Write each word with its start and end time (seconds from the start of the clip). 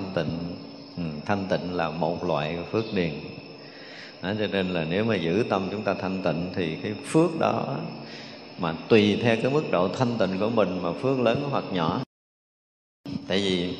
thanh 0.00 0.12
tịnh. 0.14 0.38
Ừ, 0.96 1.02
thanh 1.26 1.46
tịnh 1.48 1.74
là 1.74 1.90
một 1.90 2.24
loại 2.24 2.58
phước 2.72 2.84
điền. 2.94 3.12
Đó, 4.22 4.32
cho 4.38 4.46
nên 4.46 4.68
là 4.68 4.84
nếu 4.90 5.04
mà 5.04 5.16
giữ 5.16 5.44
tâm 5.48 5.68
chúng 5.70 5.82
ta 5.82 5.94
thanh 5.94 6.22
tịnh 6.22 6.50
thì 6.54 6.76
cái 6.82 6.94
phước 7.06 7.38
đó 7.38 7.76
mà 8.58 8.74
tùy 8.88 9.18
theo 9.22 9.36
cái 9.42 9.50
mức 9.50 9.62
độ 9.70 9.88
thanh 9.88 10.18
tịnh 10.18 10.38
của 10.40 10.50
mình 10.50 10.82
mà 10.82 10.92
phước 10.92 11.20
lớn 11.20 11.48
hoặc 11.50 11.64
nhỏ. 11.72 12.00
Tại 13.28 13.38
vì 13.38 13.76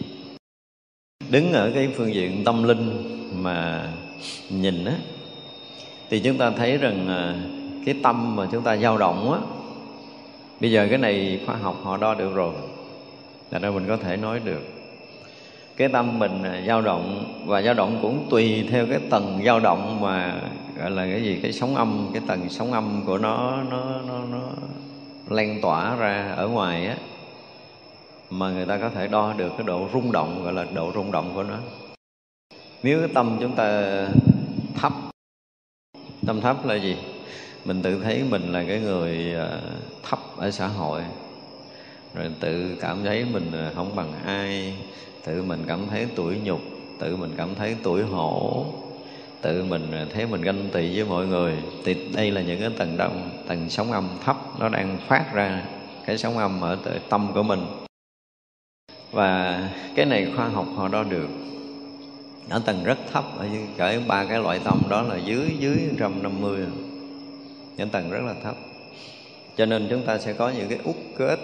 đứng 1.30 1.52
ở 1.52 1.70
cái 1.74 1.88
phương 1.96 2.14
diện 2.14 2.44
tâm 2.44 2.62
linh 2.62 3.16
mà 3.42 3.88
nhìn 4.50 4.84
á 4.84 4.94
thì 6.10 6.20
chúng 6.20 6.38
ta 6.38 6.50
thấy 6.50 6.76
rằng 6.76 7.08
à, 7.08 7.34
cái 7.86 7.94
tâm 8.02 8.36
mà 8.36 8.48
chúng 8.52 8.62
ta 8.62 8.76
dao 8.76 8.98
động 8.98 9.32
á 9.32 9.40
bây 10.60 10.70
giờ 10.70 10.86
cái 10.88 10.98
này 10.98 11.40
khoa 11.46 11.56
học 11.56 11.76
họ 11.82 11.96
đo 11.96 12.14
được 12.14 12.34
rồi 12.34 12.54
là 13.50 13.58
ra 13.58 13.70
mình 13.70 13.84
có 13.88 13.96
thể 13.96 14.16
nói 14.16 14.40
được 14.44 14.79
cái 15.80 15.88
tâm 15.88 16.18
mình 16.18 16.42
dao 16.66 16.82
động, 16.82 17.34
và 17.46 17.62
dao 17.62 17.74
động 17.74 17.98
cũng 18.02 18.26
tùy 18.30 18.66
theo 18.70 18.86
cái 18.86 19.00
tầng 19.10 19.42
dao 19.46 19.60
động 19.60 20.00
mà, 20.00 20.40
gọi 20.78 20.90
là 20.90 21.06
cái 21.06 21.22
gì, 21.22 21.38
cái 21.42 21.52
sóng 21.52 21.76
âm, 21.76 22.10
cái 22.12 22.22
tầng 22.26 22.48
sóng 22.48 22.72
âm 22.72 23.02
của 23.06 23.18
nó 23.18 23.62
nó 23.70 24.00
nó 24.08 24.24
nó 24.30 24.40
lan 25.28 25.58
tỏa 25.62 25.96
ra 25.96 26.34
ở 26.36 26.48
ngoài 26.48 26.86
á, 26.86 26.96
mà 28.30 28.50
người 28.50 28.66
ta 28.66 28.78
có 28.78 28.90
thể 28.90 29.08
đo 29.08 29.32
được 29.32 29.52
cái 29.58 29.66
độ 29.66 29.88
rung 29.92 30.12
động, 30.12 30.44
gọi 30.44 30.52
là 30.52 30.66
độ 30.74 30.92
rung 30.94 31.12
động 31.12 31.32
của 31.34 31.42
nó. 31.42 31.56
Nếu 32.82 32.98
cái 32.98 33.08
tâm 33.14 33.36
chúng 33.40 33.56
ta 33.56 33.82
thấp, 34.76 34.92
tâm 36.26 36.40
thấp 36.40 36.66
là 36.66 36.74
gì? 36.74 36.96
Mình 37.64 37.82
tự 37.82 38.02
thấy 38.02 38.24
mình 38.30 38.52
là 38.52 38.64
cái 38.68 38.80
người 38.80 39.32
ờ, 39.32 39.60
thấp 40.02 40.18
ở 40.36 40.50
xã 40.50 40.66
hội 40.66 41.02
rồi 42.20 42.30
tự 42.40 42.76
cảm 42.80 43.04
thấy 43.04 43.24
mình 43.24 43.50
ờ, 43.52 43.72
không 43.74 43.96
bằng 43.96 44.12
ai. 44.26 44.74
Tự 45.24 45.42
mình 45.42 45.64
cảm 45.66 45.86
thấy 45.90 46.06
tuổi 46.14 46.36
nhục. 46.44 46.60
Tự 46.98 47.16
mình 47.16 47.30
cảm 47.36 47.54
thấy 47.54 47.76
tuổi 47.82 48.02
hổ. 48.02 48.66
Tự 49.40 49.64
mình 49.64 49.92
ờ, 49.92 50.06
thấy 50.14 50.26
mình 50.26 50.42
ganh 50.42 50.68
tị 50.72 50.96
với 50.96 51.04
mọi 51.04 51.26
người. 51.26 51.56
Thì 51.84 51.96
đây 52.14 52.30
là 52.30 52.42
những 52.42 52.60
cái 52.60 52.70
tầng 52.78 52.96
động 52.96 53.30
tầng 53.48 53.70
sóng 53.70 53.92
âm 53.92 54.08
thấp 54.24 54.36
nó 54.58 54.68
đang 54.68 54.98
phát 55.08 55.34
ra 55.34 55.62
cái 56.06 56.18
sóng 56.18 56.38
âm 56.38 56.60
ở 56.60 56.78
tâm 57.08 57.32
của 57.34 57.42
mình. 57.42 57.66
Và 59.12 59.62
cái 59.94 60.06
này 60.06 60.32
khoa 60.36 60.48
học 60.48 60.66
họ 60.76 60.88
đo 60.88 61.02
được. 61.02 61.28
Ở 62.48 62.62
tầng 62.66 62.84
rất 62.84 62.98
thấp, 63.12 63.24
ở 63.38 63.46
cỡ 63.76 64.00
ba 64.06 64.24
cái 64.24 64.38
loại 64.38 64.60
tâm 64.64 64.82
đó 64.88 65.02
là 65.02 65.16
dưới 65.16 65.56
dưới 65.58 65.76
150 65.90 66.66
những 67.76 67.88
tầng 67.88 68.10
rất 68.10 68.20
là 68.26 68.34
thấp. 68.42 68.54
Cho 69.56 69.66
nên 69.66 69.86
chúng 69.90 70.06
ta 70.06 70.18
sẽ 70.18 70.32
có 70.32 70.50
những 70.50 70.68
cái 70.68 70.78
út 70.84 70.96
kết 71.18 71.38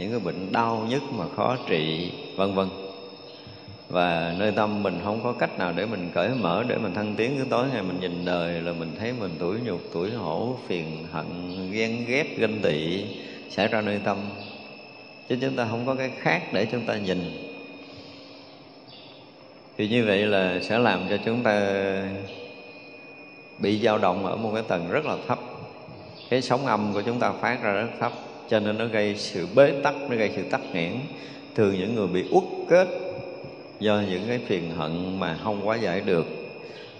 những 0.00 0.10
cái 0.10 0.20
bệnh 0.20 0.52
đau 0.52 0.86
nhất 0.90 1.02
mà 1.12 1.24
khó 1.36 1.56
trị, 1.68 2.12
vân 2.36 2.54
vân. 2.54 2.68
Và 3.88 4.34
nơi 4.38 4.52
tâm 4.52 4.82
mình 4.82 5.00
không 5.04 5.20
có 5.22 5.32
cách 5.32 5.58
nào 5.58 5.72
để 5.76 5.86
mình 5.86 6.10
cởi 6.14 6.28
mở, 6.28 6.64
để 6.68 6.76
mình 6.78 6.94
thăng 6.94 7.14
tiến. 7.14 7.34
Cứ 7.38 7.44
tối 7.50 7.66
ngày 7.72 7.82
mình 7.82 8.00
nhìn 8.00 8.24
đời 8.24 8.60
là 8.60 8.72
mình 8.72 8.92
thấy 8.98 9.12
mình 9.20 9.30
tuổi 9.38 9.58
nhục, 9.64 9.80
tuổi 9.92 10.10
hổ, 10.10 10.56
phiền 10.66 11.06
hận, 11.12 11.26
ghen 11.72 12.04
ghét, 12.06 12.38
ganh 12.38 12.58
tị 12.62 13.04
xảy 13.50 13.68
ra 13.68 13.80
nơi 13.80 14.00
tâm. 14.04 14.16
Chứ 15.28 15.36
chúng 15.40 15.56
ta 15.56 15.66
không 15.70 15.86
có 15.86 15.94
cái 15.94 16.10
khác 16.18 16.42
để 16.52 16.66
chúng 16.72 16.86
ta 16.86 16.96
nhìn. 16.96 17.50
Thì 19.78 19.88
như 19.88 20.04
vậy 20.04 20.18
là 20.18 20.60
sẽ 20.62 20.78
làm 20.78 21.00
cho 21.10 21.16
chúng 21.24 21.42
ta 21.42 21.74
bị 23.58 23.80
dao 23.80 23.98
động 23.98 24.26
ở 24.26 24.36
một 24.36 24.50
cái 24.54 24.62
tầng 24.68 24.90
rất 24.90 25.06
là 25.06 25.16
thấp. 25.28 25.38
Cái 26.30 26.42
sóng 26.42 26.66
âm 26.66 26.92
của 26.92 27.02
chúng 27.02 27.18
ta 27.18 27.32
phát 27.32 27.62
ra 27.62 27.72
rất 27.72 27.88
thấp 28.00 28.12
cho 28.50 28.60
nên 28.60 28.78
nó 28.78 28.86
gây 28.86 29.14
sự 29.16 29.46
bế 29.54 29.72
tắc, 29.82 29.94
nó 30.10 30.16
gây 30.16 30.30
sự 30.36 30.42
tắc 30.50 30.60
nghẽn. 30.72 30.92
Thường 31.54 31.74
những 31.78 31.94
người 31.94 32.06
bị 32.06 32.24
uất 32.30 32.44
kết 32.68 32.88
do 33.80 34.02
những 34.10 34.22
cái 34.28 34.38
phiền 34.46 34.70
hận 34.76 35.20
mà 35.20 35.38
không 35.44 35.68
quá 35.68 35.76
giải 35.76 36.00
được, 36.00 36.26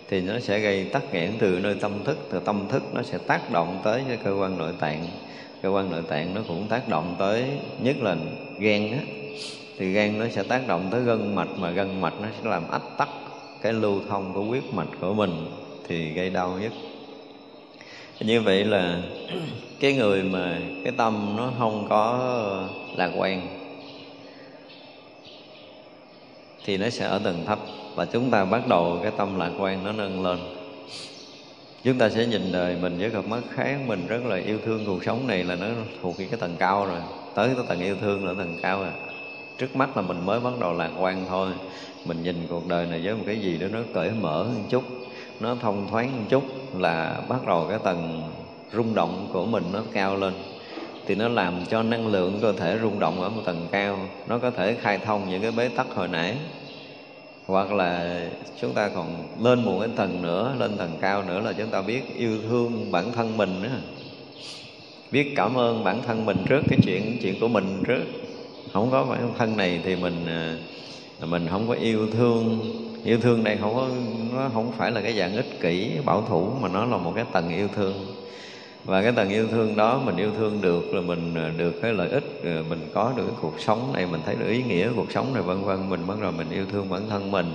thì 0.08 0.20
nó 0.20 0.38
sẽ 0.38 0.58
gây 0.58 0.84
tắc 0.84 1.14
nghẽn 1.14 1.32
từ 1.38 1.58
nơi 1.62 1.74
tâm 1.74 1.92
thức, 2.04 2.18
từ 2.30 2.40
tâm 2.40 2.68
thức 2.68 2.82
nó 2.94 3.02
sẽ 3.02 3.18
tác 3.26 3.52
động 3.52 3.80
tới 3.84 4.02
cái 4.08 4.18
cơ 4.24 4.36
quan 4.40 4.58
nội 4.58 4.72
tạng. 4.80 5.06
Cơ 5.62 5.68
quan 5.68 5.90
nội 5.90 6.02
tạng 6.08 6.34
nó 6.34 6.40
cũng 6.48 6.68
tác 6.68 6.88
động 6.88 7.16
tới 7.18 7.44
nhất 7.82 7.96
là 8.00 8.16
gan 8.58 8.92
á. 8.92 8.98
Thì 9.78 9.92
gan 9.92 10.18
nó 10.18 10.26
sẽ 10.30 10.42
tác 10.42 10.68
động 10.68 10.88
tới 10.90 11.00
gân 11.02 11.34
mạch, 11.34 11.48
mà 11.58 11.70
gân 11.70 12.00
mạch 12.00 12.14
nó 12.20 12.28
sẽ 12.42 12.50
làm 12.50 12.70
ách 12.70 12.98
tắc 12.98 13.08
cái 13.62 13.72
lưu 13.72 14.00
thông 14.08 14.32
của 14.34 14.42
huyết 14.42 14.62
mạch 14.72 14.88
của 15.00 15.14
mình, 15.14 15.46
thì 15.88 16.10
gây 16.10 16.30
đau 16.30 16.58
nhất 16.60 16.72
như 18.20 18.40
vậy 18.40 18.64
là 18.64 18.98
cái 19.80 19.92
người 19.92 20.22
mà 20.22 20.58
cái 20.84 20.92
tâm 20.96 21.34
nó 21.36 21.52
không 21.58 21.86
có 21.88 22.68
lạc 22.96 23.10
quan 23.16 23.56
thì 26.64 26.76
nó 26.76 26.90
sẽ 26.90 27.04
ở 27.04 27.20
tầng 27.24 27.44
thấp 27.46 27.58
và 27.94 28.04
chúng 28.04 28.30
ta 28.30 28.44
bắt 28.44 28.68
đầu 28.68 28.98
cái 29.02 29.12
tâm 29.16 29.38
lạc 29.38 29.50
quan 29.58 29.84
nó 29.84 29.92
nâng 29.92 30.22
lên. 30.24 30.38
Chúng 31.84 31.98
ta 31.98 32.08
sẽ 32.08 32.26
nhìn 32.26 32.52
đời 32.52 32.76
mình 32.80 32.98
với 32.98 33.10
cặp 33.10 33.26
mắt 33.26 33.40
khác, 33.50 33.76
mình 33.86 34.06
rất 34.06 34.24
là 34.24 34.36
yêu 34.36 34.58
thương 34.64 34.84
cuộc 34.86 35.04
sống 35.04 35.26
này 35.26 35.44
là 35.44 35.54
nó 35.54 35.66
thuộc 36.02 36.14
cái 36.18 36.40
tầng 36.40 36.56
cao 36.58 36.86
rồi. 36.86 36.98
Tới 37.34 37.50
cái 37.56 37.64
tầng 37.68 37.80
yêu 37.80 37.96
thương 38.00 38.26
là 38.26 38.34
tầng 38.38 38.56
cao 38.62 38.80
rồi. 38.80 38.92
Trước 39.58 39.76
mắt 39.76 39.96
là 39.96 40.02
mình 40.02 40.26
mới 40.26 40.40
bắt 40.40 40.52
đầu 40.60 40.72
lạc 40.72 40.90
quan 40.98 41.26
thôi. 41.28 41.50
Mình 42.04 42.22
nhìn 42.22 42.46
cuộc 42.50 42.66
đời 42.68 42.86
này 42.86 43.00
với 43.04 43.14
một 43.14 43.22
cái 43.26 43.36
gì 43.36 43.58
đó 43.58 43.66
nó 43.72 43.78
cởi 43.94 44.10
mở 44.20 44.44
một 44.44 44.64
chút 44.70 44.84
nó 45.40 45.54
thông 45.60 45.88
thoáng 45.90 46.12
một 46.12 46.24
chút 46.28 46.44
là 46.78 47.20
bắt 47.28 47.46
đầu 47.46 47.66
cái 47.68 47.78
tầng 47.84 48.22
rung 48.72 48.94
động 48.94 49.28
của 49.32 49.46
mình 49.46 49.64
nó 49.72 49.82
cao 49.92 50.16
lên. 50.16 50.32
Thì 51.06 51.14
nó 51.14 51.28
làm 51.28 51.66
cho 51.70 51.82
năng 51.82 52.06
lượng 52.06 52.38
cơ 52.42 52.52
thể 52.52 52.78
rung 52.82 52.98
động 52.98 53.22
ở 53.22 53.28
một 53.28 53.42
tầng 53.44 53.68
cao. 53.70 53.98
Nó 54.28 54.38
có 54.38 54.50
thể 54.50 54.76
khai 54.80 54.98
thông 54.98 55.30
những 55.30 55.42
cái 55.42 55.50
bế 55.50 55.68
tắc 55.68 55.86
hồi 55.94 56.08
nãy. 56.08 56.36
Hoặc 57.46 57.72
là 57.72 58.20
chúng 58.60 58.74
ta 58.74 58.88
còn 58.88 59.26
lên 59.40 59.64
một 59.64 59.78
cái 59.80 59.88
tầng 59.96 60.22
nữa, 60.22 60.54
lên 60.58 60.76
tầng 60.76 60.92
cao 61.00 61.22
nữa 61.22 61.40
là 61.40 61.52
chúng 61.52 61.68
ta 61.68 61.82
biết 61.82 62.16
yêu 62.16 62.38
thương 62.48 62.92
bản 62.92 63.12
thân 63.12 63.36
mình 63.36 63.62
nữa 63.62 63.68
biết 65.12 65.32
cảm 65.36 65.58
ơn 65.58 65.84
bản 65.84 66.02
thân 66.06 66.26
mình 66.26 66.36
trước, 66.48 66.60
cái 66.68 66.78
chuyện 66.82 67.18
chuyện 67.22 67.40
của 67.40 67.48
mình 67.48 67.82
trước. 67.86 68.02
Không 68.72 68.90
có 68.90 69.04
bản 69.04 69.32
thân 69.38 69.56
này 69.56 69.80
thì 69.84 69.96
mình 69.96 70.26
à, 70.26 70.56
mình 71.26 71.46
không 71.50 71.68
có 71.68 71.74
yêu 71.74 72.06
thương 72.12 72.60
yêu 73.04 73.18
thương 73.20 73.44
này 73.44 73.58
không 73.60 73.74
có, 73.74 73.88
nó 74.34 74.50
không 74.54 74.72
phải 74.72 74.90
là 74.90 75.00
cái 75.00 75.18
dạng 75.18 75.36
ích 75.36 75.60
kỷ, 75.60 75.90
bảo 76.04 76.24
thủ, 76.28 76.50
mà 76.60 76.68
nó 76.68 76.84
là 76.86 76.96
một 76.96 77.12
cái 77.14 77.24
tầng 77.32 77.56
yêu 77.56 77.68
thương. 77.76 78.06
Và 78.84 79.02
cái 79.02 79.12
tầng 79.12 79.28
yêu 79.28 79.46
thương 79.48 79.76
đó 79.76 80.02
mình 80.04 80.16
yêu 80.16 80.30
thương 80.38 80.60
được 80.60 80.94
là 80.94 81.00
mình 81.00 81.34
à, 81.34 81.52
được 81.56 81.82
cái 81.82 81.92
lợi 81.92 82.08
ích 82.08 82.42
à, 82.44 82.62
mình 82.68 82.88
có 82.94 83.12
được 83.16 83.24
cái 83.26 83.36
cuộc 83.40 83.60
sống 83.60 83.92
này, 83.92 84.06
mình 84.06 84.20
thấy 84.26 84.34
được 84.34 84.48
ý 84.48 84.62
nghĩa 84.62 84.88
của 84.88 84.94
cuộc 84.96 85.12
sống 85.12 85.34
này, 85.34 85.42
vân 85.42 85.64
vân. 85.64 85.90
Mình 85.90 86.06
bắt 86.06 86.20
đầu 86.22 86.32
mình 86.32 86.50
yêu 86.50 86.64
thương 86.72 86.88
bản 86.88 87.08
thân 87.08 87.30
mình, 87.30 87.52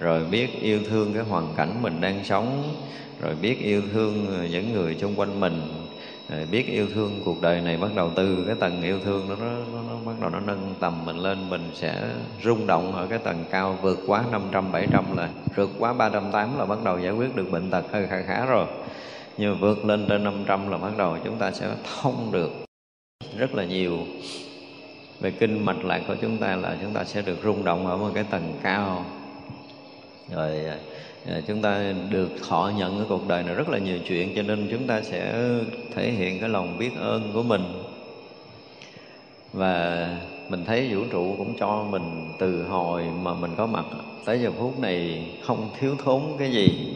rồi 0.00 0.24
biết 0.24 0.60
yêu 0.60 0.80
thương 0.88 1.14
cái 1.14 1.22
hoàn 1.22 1.48
cảnh 1.56 1.82
mình 1.82 2.00
đang 2.00 2.24
sống, 2.24 2.74
rồi 3.20 3.34
biết 3.42 3.60
yêu 3.60 3.82
thương 3.92 4.26
à, 4.40 4.46
những 4.50 4.72
người 4.72 4.96
xung 5.00 5.14
quanh 5.14 5.40
mình 5.40 5.62
rồi 6.28 6.46
biết 6.50 6.66
yêu 6.66 6.86
thương 6.94 7.20
cuộc 7.24 7.42
đời 7.42 7.60
này 7.60 7.76
bắt 7.76 7.90
đầu 7.94 8.10
từ 8.16 8.44
cái 8.46 8.54
tầng 8.60 8.82
yêu 8.82 9.00
thương 9.04 9.28
đó 9.28 9.36
nó, 9.40 9.46
nó, 9.72 9.82
nó 9.88 9.96
bắt 10.06 10.12
đầu 10.20 10.30
nó 10.30 10.40
nâng 10.40 10.74
tầm 10.80 11.04
mình 11.04 11.18
lên 11.18 11.50
mình 11.50 11.70
sẽ 11.74 12.02
rung 12.44 12.66
động 12.66 12.92
ở 12.92 13.06
cái 13.06 13.18
tầng 13.18 13.44
cao 13.50 13.78
vượt 13.82 13.98
quá 14.06 14.24
500 14.32 14.72
700 14.72 15.16
là 15.16 15.28
vượt 15.56 15.70
quá 15.78 15.92
380 15.92 16.58
là 16.58 16.66
bắt 16.66 16.78
đầu 16.84 16.98
giải 16.98 17.12
quyết 17.12 17.36
được 17.36 17.50
bệnh 17.50 17.70
tật 17.70 17.84
hơi 17.92 18.06
khá 18.06 18.22
khá 18.22 18.46
rồi. 18.46 18.66
Nhưng 19.36 19.52
mà 19.52 19.58
vượt 19.60 19.84
lên 19.84 20.06
trên 20.08 20.24
500 20.24 20.70
là 20.70 20.78
bắt 20.78 20.92
đầu 20.98 21.16
chúng 21.24 21.38
ta 21.38 21.52
sẽ 21.52 21.68
thông 22.00 22.32
được 22.32 22.50
rất 23.38 23.54
là 23.54 23.64
nhiều. 23.64 23.98
Về 25.20 25.30
kinh 25.30 25.64
mạch 25.64 25.84
lạc 25.84 26.02
của 26.08 26.16
chúng 26.20 26.38
ta 26.38 26.56
là 26.56 26.76
chúng 26.82 26.92
ta 26.92 27.04
sẽ 27.04 27.22
được 27.22 27.36
rung 27.42 27.64
động 27.64 27.86
ở 27.86 27.96
một 27.96 28.10
cái 28.14 28.24
tầng 28.30 28.54
cao. 28.62 29.04
Rồi 30.34 30.64
à, 30.64 30.76
Ờ, 31.28 31.40
chúng 31.46 31.62
ta 31.62 31.92
được 32.10 32.30
thọ 32.48 32.72
nhận 32.76 32.96
cái 32.96 33.06
cuộc 33.08 33.28
đời 33.28 33.42
này 33.42 33.54
rất 33.54 33.68
là 33.68 33.78
nhiều 33.78 33.98
chuyện, 34.08 34.32
cho 34.36 34.42
nên 34.42 34.68
chúng 34.70 34.86
ta 34.86 35.02
sẽ 35.02 35.48
thể 35.94 36.10
hiện 36.10 36.40
cái 36.40 36.48
lòng 36.48 36.78
biết 36.78 36.90
ơn 37.00 37.30
của 37.34 37.42
mình. 37.42 37.62
Và 39.52 40.08
mình 40.48 40.64
thấy 40.64 40.94
vũ 40.94 41.02
trụ 41.12 41.34
cũng 41.38 41.54
cho 41.58 41.84
mình 41.90 42.32
từ 42.38 42.62
hồi 42.62 43.04
mà 43.22 43.34
mình 43.34 43.50
có 43.56 43.66
mặt, 43.66 43.84
tới 44.24 44.38
giờ 44.38 44.50
phút 44.58 44.80
này 44.80 45.26
không 45.42 45.70
thiếu 45.80 45.94
thốn 46.04 46.22
cái 46.38 46.52
gì. 46.52 46.94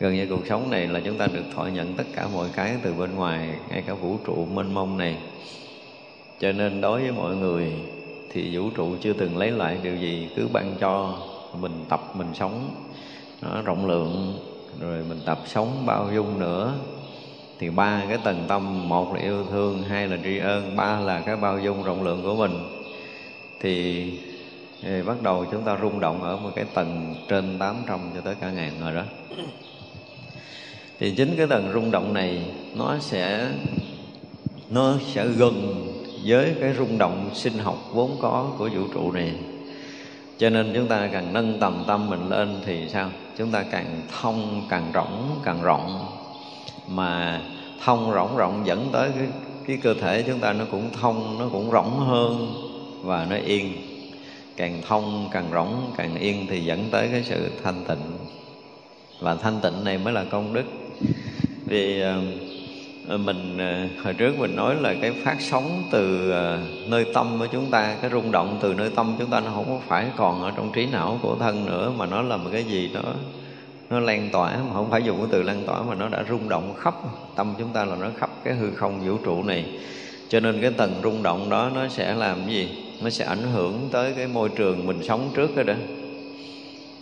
Gần 0.00 0.14
như 0.14 0.26
cuộc 0.30 0.46
sống 0.46 0.70
này 0.70 0.86
là 0.86 1.00
chúng 1.04 1.18
ta 1.18 1.26
được 1.26 1.44
thọ 1.54 1.64
nhận 1.64 1.94
tất 1.94 2.04
cả 2.14 2.28
mọi 2.34 2.48
cái 2.56 2.76
từ 2.82 2.94
bên 2.94 3.14
ngoài, 3.14 3.48
ngay 3.70 3.82
cả 3.86 3.94
vũ 3.94 4.16
trụ 4.26 4.46
mênh 4.54 4.74
mông 4.74 4.98
này. 4.98 5.16
Cho 6.40 6.52
nên 6.52 6.80
đối 6.80 7.02
với 7.02 7.12
mọi 7.12 7.36
người 7.36 7.72
thì 8.30 8.56
vũ 8.56 8.70
trụ 8.70 8.96
chưa 9.00 9.12
từng 9.12 9.36
lấy 9.36 9.50
lại 9.50 9.78
điều 9.82 9.96
gì, 9.96 10.28
cứ 10.36 10.48
ban 10.52 10.74
cho 10.80 11.18
mình 11.60 11.84
tập, 11.88 12.00
mình 12.14 12.28
sống 12.34 12.70
nó 13.42 13.62
rộng 13.62 13.86
lượng. 13.86 14.38
Rồi 14.80 15.04
mình 15.08 15.20
tập 15.26 15.38
sống 15.46 15.86
bao 15.86 16.10
dung 16.14 16.38
nữa. 16.38 16.74
Thì 17.58 17.70
ba 17.70 18.02
cái 18.08 18.18
tầng 18.24 18.44
tâm 18.48 18.88
một 18.88 19.14
là 19.14 19.20
yêu 19.20 19.44
thương 19.50 19.82
hai 19.82 20.08
là 20.08 20.16
tri 20.24 20.38
ân 20.38 20.76
ba 20.76 21.00
là 21.00 21.20
cái 21.20 21.36
bao 21.36 21.58
dung 21.58 21.82
rộng 21.82 22.02
lượng 22.02 22.22
của 22.22 22.34
mình. 22.34 22.52
Thì, 23.60 24.04
thì 24.82 25.02
bắt 25.02 25.22
đầu 25.22 25.46
chúng 25.50 25.62
ta 25.62 25.78
rung 25.82 26.00
động 26.00 26.22
ở 26.22 26.36
một 26.36 26.50
cái 26.56 26.64
tầng 26.74 27.14
trên 27.28 27.58
800 27.58 28.00
cho 28.14 28.20
tới 28.20 28.34
cả 28.40 28.50
ngàn 28.50 28.72
rồi 28.80 28.94
đó. 28.94 29.02
Thì 30.98 31.14
chính 31.16 31.34
cái 31.36 31.46
tầng 31.46 31.70
rung 31.74 31.90
động 31.90 32.14
này 32.14 32.50
nó 32.74 32.98
sẽ 33.00 33.48
nó 34.70 34.94
sẽ 35.14 35.26
gần 35.26 35.86
với 36.24 36.54
cái 36.60 36.74
rung 36.74 36.98
động 36.98 37.30
sinh 37.34 37.58
học 37.58 37.78
vốn 37.92 38.16
có 38.20 38.52
của 38.58 38.68
vũ 38.74 38.82
trụ 38.94 39.12
này 39.12 39.32
cho 40.38 40.50
nên 40.50 40.72
chúng 40.74 40.86
ta 40.86 41.08
càng 41.12 41.32
nâng 41.32 41.58
tầm 41.60 41.84
tâm 41.86 42.10
mình 42.10 42.28
lên 42.28 42.60
thì 42.66 42.88
sao? 42.88 43.10
Chúng 43.38 43.50
ta 43.50 43.62
càng 43.62 44.02
thông 44.20 44.62
càng 44.68 44.92
rộng 44.92 45.40
càng 45.44 45.62
rộng. 45.62 46.06
Mà 46.88 47.40
thông 47.84 48.10
rộng 48.10 48.36
rộng 48.36 48.62
dẫn 48.66 48.88
tới 48.92 49.10
cái 49.18 49.26
cái 49.66 49.76
cơ 49.76 49.94
thể 49.94 50.22
chúng 50.26 50.38
ta 50.38 50.52
nó 50.52 50.64
cũng 50.70 50.90
thông 51.00 51.38
nó 51.38 51.48
cũng 51.52 51.70
rộng 51.70 52.00
hơn 52.00 52.54
và 53.02 53.26
nó 53.30 53.36
yên. 53.36 53.72
Càng 54.56 54.82
thông 54.88 55.28
càng 55.32 55.50
rộng 55.50 55.92
càng 55.96 56.14
yên 56.14 56.46
thì 56.50 56.64
dẫn 56.64 56.88
tới 56.90 57.08
cái 57.12 57.22
sự 57.22 57.50
thanh 57.64 57.84
tịnh. 57.88 58.18
Và 59.20 59.34
thanh 59.34 59.60
tịnh 59.62 59.84
này 59.84 59.98
mới 59.98 60.12
là 60.12 60.24
công 60.24 60.52
đức. 60.52 60.64
Vì 61.66 62.02
uh, 62.02 62.45
Ờ, 63.08 63.16
mình 63.16 63.58
ờ, 63.58 63.86
hồi 64.04 64.14
trước 64.14 64.38
mình 64.38 64.56
nói 64.56 64.74
là 64.80 64.94
cái 65.00 65.12
phát 65.24 65.36
sóng 65.40 65.82
từ 65.90 66.30
ờ, 66.30 66.58
nơi 66.88 67.06
tâm 67.14 67.36
của 67.38 67.46
chúng 67.52 67.70
ta 67.70 67.96
cái 68.02 68.10
rung 68.10 68.32
động 68.32 68.58
từ 68.62 68.74
nơi 68.74 68.90
tâm 68.96 69.14
chúng 69.18 69.30
ta 69.30 69.40
nó 69.40 69.50
không 69.54 69.64
có 69.66 69.80
phải 69.88 70.06
còn 70.16 70.42
ở 70.42 70.52
trong 70.56 70.72
trí 70.72 70.86
não 70.86 71.18
của 71.22 71.36
thân 71.40 71.66
nữa 71.66 71.92
mà 71.96 72.06
nó 72.06 72.22
là 72.22 72.36
một 72.36 72.50
cái 72.52 72.64
gì 72.64 72.90
đó 72.94 73.02
nó 73.90 74.00
lan 74.00 74.28
tỏa 74.32 74.56
mà 74.56 74.72
không 74.72 74.90
phải 74.90 75.02
dùng 75.02 75.18
cái 75.18 75.26
từ 75.30 75.42
lan 75.42 75.62
tỏa 75.66 75.82
mà 75.82 75.94
nó 75.94 76.08
đã 76.08 76.24
rung 76.28 76.48
động 76.48 76.74
khắp 76.78 76.94
tâm 77.36 77.54
chúng 77.58 77.68
ta 77.72 77.84
là 77.84 77.96
nó 77.96 78.10
khắp 78.18 78.30
cái 78.44 78.54
hư 78.54 78.70
không 78.70 79.00
vũ 79.00 79.16
trụ 79.24 79.42
này. 79.42 79.64
Cho 80.28 80.40
nên 80.40 80.60
cái 80.60 80.70
tầng 80.70 80.94
rung 81.02 81.22
động 81.22 81.50
đó 81.50 81.70
nó 81.74 81.88
sẽ 81.88 82.14
làm 82.14 82.36
cái 82.46 82.54
gì? 82.54 82.68
Nó 83.02 83.10
sẽ 83.10 83.24
ảnh 83.24 83.52
hưởng 83.52 83.88
tới 83.92 84.12
cái 84.16 84.26
môi 84.26 84.48
trường 84.48 84.86
mình 84.86 85.02
sống 85.02 85.30
trước 85.34 85.56
đó 85.56 85.62
đó. 85.62 85.74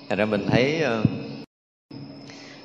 Thành 0.09 0.19
ra 0.19 0.25
mình 0.25 0.47
thấy 0.51 0.83
uh, 1.01 1.09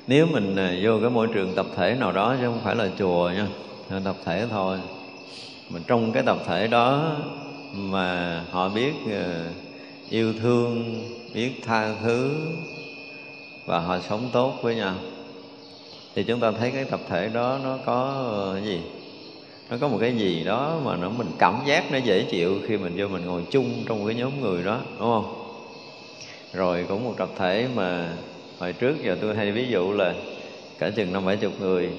nếu 0.09 0.27
mình 0.27 0.56
à, 0.56 0.73
vô 0.81 1.00
cái 1.01 1.09
môi 1.09 1.27
trường 1.33 1.56
tập 1.56 1.65
thể 1.75 1.95
nào 1.95 2.11
đó 2.11 2.35
chứ 2.39 2.45
không 2.45 2.59
phải 2.63 2.75
là 2.75 2.89
chùa 2.97 3.31
nha 3.35 3.47
tập 4.03 4.15
thể 4.25 4.45
thôi. 4.51 4.77
Mà 5.69 5.79
trong 5.88 6.11
cái 6.11 6.23
tập 6.23 6.38
thể 6.45 6.67
đó 6.67 7.15
mà 7.73 8.41
họ 8.51 8.69
biết 8.69 8.94
à, 9.11 9.51
yêu 10.09 10.33
thương, 10.33 11.03
biết 11.33 11.51
tha 11.65 11.94
thứ 12.03 12.31
và 13.65 13.79
họ 13.79 14.00
sống 14.00 14.29
tốt 14.33 14.59
với 14.61 14.75
nhau, 14.75 14.95
thì 16.15 16.23
chúng 16.23 16.39
ta 16.39 16.51
thấy 16.51 16.71
cái 16.71 16.85
tập 16.85 17.00
thể 17.09 17.29
đó 17.29 17.59
nó 17.63 17.77
có 17.85 18.25
ờ, 18.27 18.53
cái 18.53 18.63
gì? 18.63 18.81
Nó 19.69 19.77
có 19.81 19.88
một 19.88 19.97
cái 20.01 20.13
gì 20.17 20.44
đó 20.44 20.79
mà 20.85 20.97
nó 20.97 21.09
mình 21.09 21.31
cảm 21.39 21.61
giác 21.65 21.91
nó 21.91 21.97
dễ 21.97 22.23
chịu 22.31 22.59
khi 22.67 22.77
mình 22.77 22.94
vô 22.97 23.07
mình 23.07 23.25
ngồi 23.25 23.44
chung 23.51 23.83
trong 23.88 24.06
cái 24.06 24.15
nhóm 24.15 24.41
người 24.41 24.63
đó, 24.63 24.79
đúng 25.00 25.07
không? 25.07 25.35
Rồi 26.53 26.85
cũng 26.89 27.03
một 27.03 27.15
tập 27.17 27.29
thể 27.38 27.67
mà 27.75 28.17
hồi 28.59 28.73
trước 28.73 28.95
giờ 29.03 29.17
tôi 29.21 29.35
hay 29.35 29.51
ví 29.51 29.67
dụ 29.67 29.91
là 29.91 30.13
cả 30.79 30.89
chừng 30.89 31.13
năm 31.13 31.25
bảy 31.25 31.38
chục 31.38 31.53
người 31.59 31.89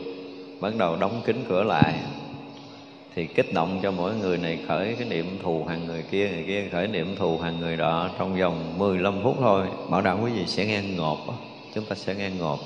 bắt 0.61 0.77
đầu 0.77 0.97
đóng 0.97 1.23
kín 1.25 1.45
cửa 1.49 1.62
lại. 1.62 1.95
Thì 3.15 3.27
kích 3.27 3.53
động 3.55 3.81
cho 3.83 3.91
mỗi 3.91 4.15
người 4.15 4.39
này 4.39 4.59
khởi 4.69 4.95
cái 4.99 5.09
niệm 5.09 5.39
thù 5.43 5.65
hàng 5.69 5.87
người 5.87 6.05
kia 6.11 6.29
người 6.29 6.45
kia 6.47 6.69
khởi 6.73 6.87
niệm 6.89 7.17
thù 7.17 7.39
hàng 7.39 7.61
người 7.61 7.77
đó 7.77 8.11
trong 8.19 8.39
vòng 8.41 8.79
15 8.79 9.23
phút 9.23 9.37
thôi. 9.41 9.67
Bảo 9.91 10.01
đảm 10.01 10.23
quý 10.23 10.31
vị 10.31 10.45
sẽ 10.47 10.67
nghe 10.67 10.83
ngột 10.83 11.19
chúng 11.75 11.85
ta 11.85 11.95
sẽ 11.95 12.15
nghe 12.15 12.31
ngột 12.31 12.59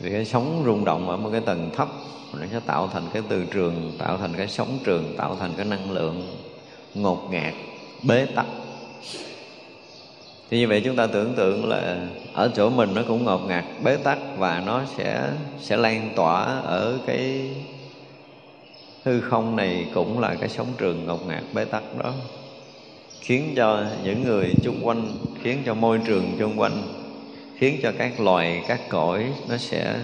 vì 0.00 0.10
cái 0.10 0.24
sóng 0.24 0.62
rung 0.66 0.84
động 0.84 1.08
ở 1.08 1.16
một 1.16 1.28
cái 1.32 1.40
tầng 1.40 1.70
thấp, 1.76 1.88
nó 2.32 2.46
sẽ 2.52 2.60
tạo 2.66 2.88
thành 2.92 3.02
cái 3.12 3.22
từ 3.28 3.44
trường, 3.44 3.92
tạo 3.98 4.16
thành 4.16 4.34
cái 4.36 4.48
sóng 4.48 4.78
trường, 4.84 5.14
tạo 5.16 5.36
thành 5.40 5.50
cái 5.56 5.66
năng 5.66 5.90
lượng 5.90 6.36
ngột 6.94 7.28
ngạt, 7.30 7.54
bế 8.02 8.26
tắc 8.26 8.46
thì 10.50 10.58
như 10.58 10.68
vậy 10.68 10.82
chúng 10.84 10.96
ta 10.96 11.06
tưởng 11.06 11.34
tượng 11.34 11.68
là 11.68 12.06
ở 12.32 12.50
chỗ 12.56 12.70
mình 12.70 12.94
nó 12.94 13.02
cũng 13.08 13.24
ngột 13.24 13.38
ngạt, 13.38 13.64
bế 13.84 13.96
tắc 13.96 14.18
và 14.38 14.62
nó 14.66 14.82
sẽ 14.96 15.30
sẽ 15.60 15.76
lan 15.76 16.12
tỏa 16.16 16.44
ở 16.64 16.98
cái 17.06 17.50
hư 19.04 19.20
không 19.20 19.56
này 19.56 19.86
cũng 19.94 20.20
là 20.20 20.34
cái 20.40 20.48
sóng 20.48 20.66
trường 20.78 21.06
ngột 21.06 21.26
ngạt, 21.26 21.42
bế 21.54 21.64
tắc 21.64 21.82
đó. 22.02 22.12
Khiến 23.20 23.52
cho 23.56 23.84
những 24.04 24.24
người 24.24 24.56
chung 24.64 24.80
quanh, 24.82 25.08
khiến 25.42 25.58
cho 25.66 25.74
môi 25.74 25.98
trường 26.06 26.36
chung 26.38 26.60
quanh, 26.60 26.82
khiến 27.58 27.80
cho 27.82 27.92
các 27.98 28.20
loài, 28.20 28.62
các 28.68 28.80
cõi 28.88 29.26
nó 29.48 29.56
sẽ 29.56 29.94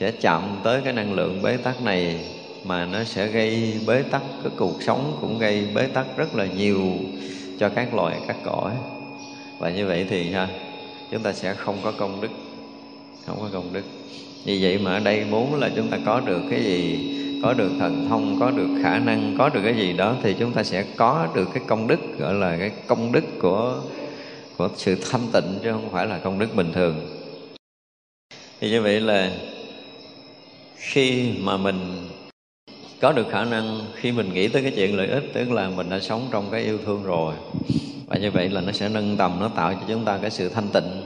sẽ 0.00 0.12
chạm 0.20 0.42
tới 0.64 0.80
cái 0.84 0.92
năng 0.92 1.12
lượng 1.12 1.42
bế 1.42 1.56
tắc 1.56 1.82
này 1.82 2.24
mà 2.64 2.86
nó 2.86 3.04
sẽ 3.04 3.26
gây 3.26 3.80
bế 3.86 4.02
tắc, 4.02 4.22
cái 4.42 4.52
cuộc 4.56 4.82
sống 4.82 5.18
cũng 5.20 5.38
gây 5.38 5.66
bế 5.74 5.86
tắc 5.86 6.06
rất 6.16 6.34
là 6.34 6.46
nhiều 6.46 6.82
cho 7.58 7.68
các 7.68 7.94
loài, 7.94 8.16
các 8.28 8.36
cõi 8.44 8.72
và 9.58 9.70
như 9.70 9.86
vậy 9.86 10.06
thì 10.10 10.30
ha, 10.30 10.48
chúng 11.10 11.22
ta 11.22 11.32
sẽ 11.32 11.54
không 11.54 11.76
có 11.82 11.92
công 11.92 12.20
đức. 12.20 12.30
Không 13.26 13.38
có 13.40 13.48
công 13.52 13.72
đức. 13.72 13.82
Vì 14.44 14.62
vậy 14.62 14.78
mà 14.78 14.92
ở 14.92 15.00
đây 15.00 15.24
muốn 15.24 15.54
là 15.54 15.70
chúng 15.76 15.88
ta 15.88 15.98
có 16.06 16.20
được 16.20 16.40
cái 16.50 16.64
gì, 16.64 17.12
có 17.42 17.52
được 17.52 17.70
thần 17.78 18.06
thông, 18.08 18.40
có 18.40 18.50
được 18.50 18.68
khả 18.82 18.98
năng, 18.98 19.34
có 19.38 19.48
được 19.48 19.60
cái 19.64 19.76
gì 19.76 19.92
đó, 19.92 20.16
thì 20.22 20.34
chúng 20.38 20.52
ta 20.52 20.62
sẽ 20.62 20.84
có 20.96 21.28
được 21.34 21.48
cái 21.54 21.62
công 21.66 21.86
đức, 21.86 22.00
gọi 22.18 22.34
là 22.34 22.56
cái 22.58 22.70
công 22.86 23.12
đức 23.12 23.24
của 23.40 23.82
của 24.56 24.68
sự 24.76 24.96
thanh 25.10 25.26
tịnh, 25.32 25.58
chứ 25.62 25.72
không 25.72 25.90
phải 25.90 26.06
là 26.06 26.18
công 26.18 26.38
đức 26.38 26.54
bình 26.54 26.72
thường. 26.72 26.94
Thì 28.60 28.70
như 28.70 28.82
vậy 28.82 29.00
là 29.00 29.32
khi 30.76 31.32
mà 31.40 31.56
mình 31.56 32.08
có 33.00 33.12
được 33.12 33.26
khả 33.30 33.44
năng 33.44 33.80
khi 33.94 34.12
mình 34.12 34.32
nghĩ 34.34 34.48
tới 34.48 34.62
cái 34.62 34.72
chuyện 34.76 34.96
lợi 34.96 35.06
ích, 35.06 35.24
tức 35.32 35.50
là 35.50 35.68
mình 35.68 35.90
đã 35.90 36.00
sống 36.00 36.28
trong 36.30 36.50
cái 36.50 36.62
yêu 36.62 36.78
thương 36.86 37.02
rồi. 37.02 37.34
Và 38.06 38.16
như 38.16 38.30
vậy 38.30 38.48
là 38.48 38.60
nó 38.60 38.72
sẽ 38.72 38.88
nâng 38.88 39.16
tầm, 39.16 39.36
nó 39.40 39.48
tạo 39.48 39.74
cho 39.74 39.80
chúng 39.88 40.04
ta 40.04 40.18
cái 40.22 40.30
sự 40.30 40.48
thanh 40.48 40.68
tịnh. 40.72 41.02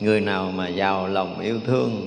Người 0.00 0.20
nào 0.20 0.52
mà 0.56 0.68
giàu 0.68 1.08
lòng 1.08 1.40
yêu 1.40 1.60
thương, 1.66 2.06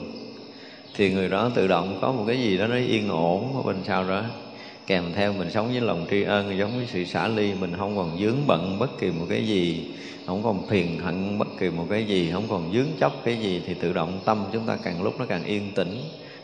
thì 0.95 1.13
người 1.13 1.29
đó 1.29 1.51
tự 1.55 1.67
động 1.67 1.97
có 2.01 2.11
một 2.11 2.23
cái 2.27 2.37
gì 2.37 2.57
đó 2.57 2.67
nó 2.67 2.75
yên 2.75 3.09
ổn 3.09 3.53
ở 3.55 3.61
bên 3.61 3.75
sau 3.87 4.03
đó. 4.09 4.23
Kèm 4.87 5.03
theo 5.15 5.33
mình 5.33 5.51
sống 5.51 5.67
với 5.71 5.81
lòng 5.81 6.05
tri 6.11 6.23
ân, 6.23 6.57
giống 6.57 6.77
với 6.77 6.85
sự 6.93 7.05
xả 7.05 7.27
ly, 7.27 7.53
mình 7.59 7.73
không 7.77 7.97
còn 7.97 8.17
dướng 8.19 8.37
bận 8.47 8.79
bất 8.79 8.99
kỳ 8.99 9.11
một 9.11 9.25
cái 9.29 9.47
gì, 9.47 9.91
không 10.25 10.43
còn 10.43 10.67
phiền 10.67 10.99
hận 10.99 11.37
bất 11.37 11.47
kỳ 11.59 11.69
một 11.69 11.85
cái 11.89 12.05
gì, 12.05 12.29
không 12.33 12.47
còn 12.49 12.73
dướng 12.73 12.87
chấp 12.99 13.11
cái 13.23 13.37
gì, 13.37 13.61
thì 13.67 13.73
tự 13.73 13.93
động 13.93 14.19
tâm 14.25 14.45
chúng 14.53 14.65
ta 14.65 14.77
càng 14.83 15.03
lúc 15.03 15.19
nó 15.19 15.25
càng 15.25 15.43
yên 15.43 15.71
tĩnh 15.75 16.01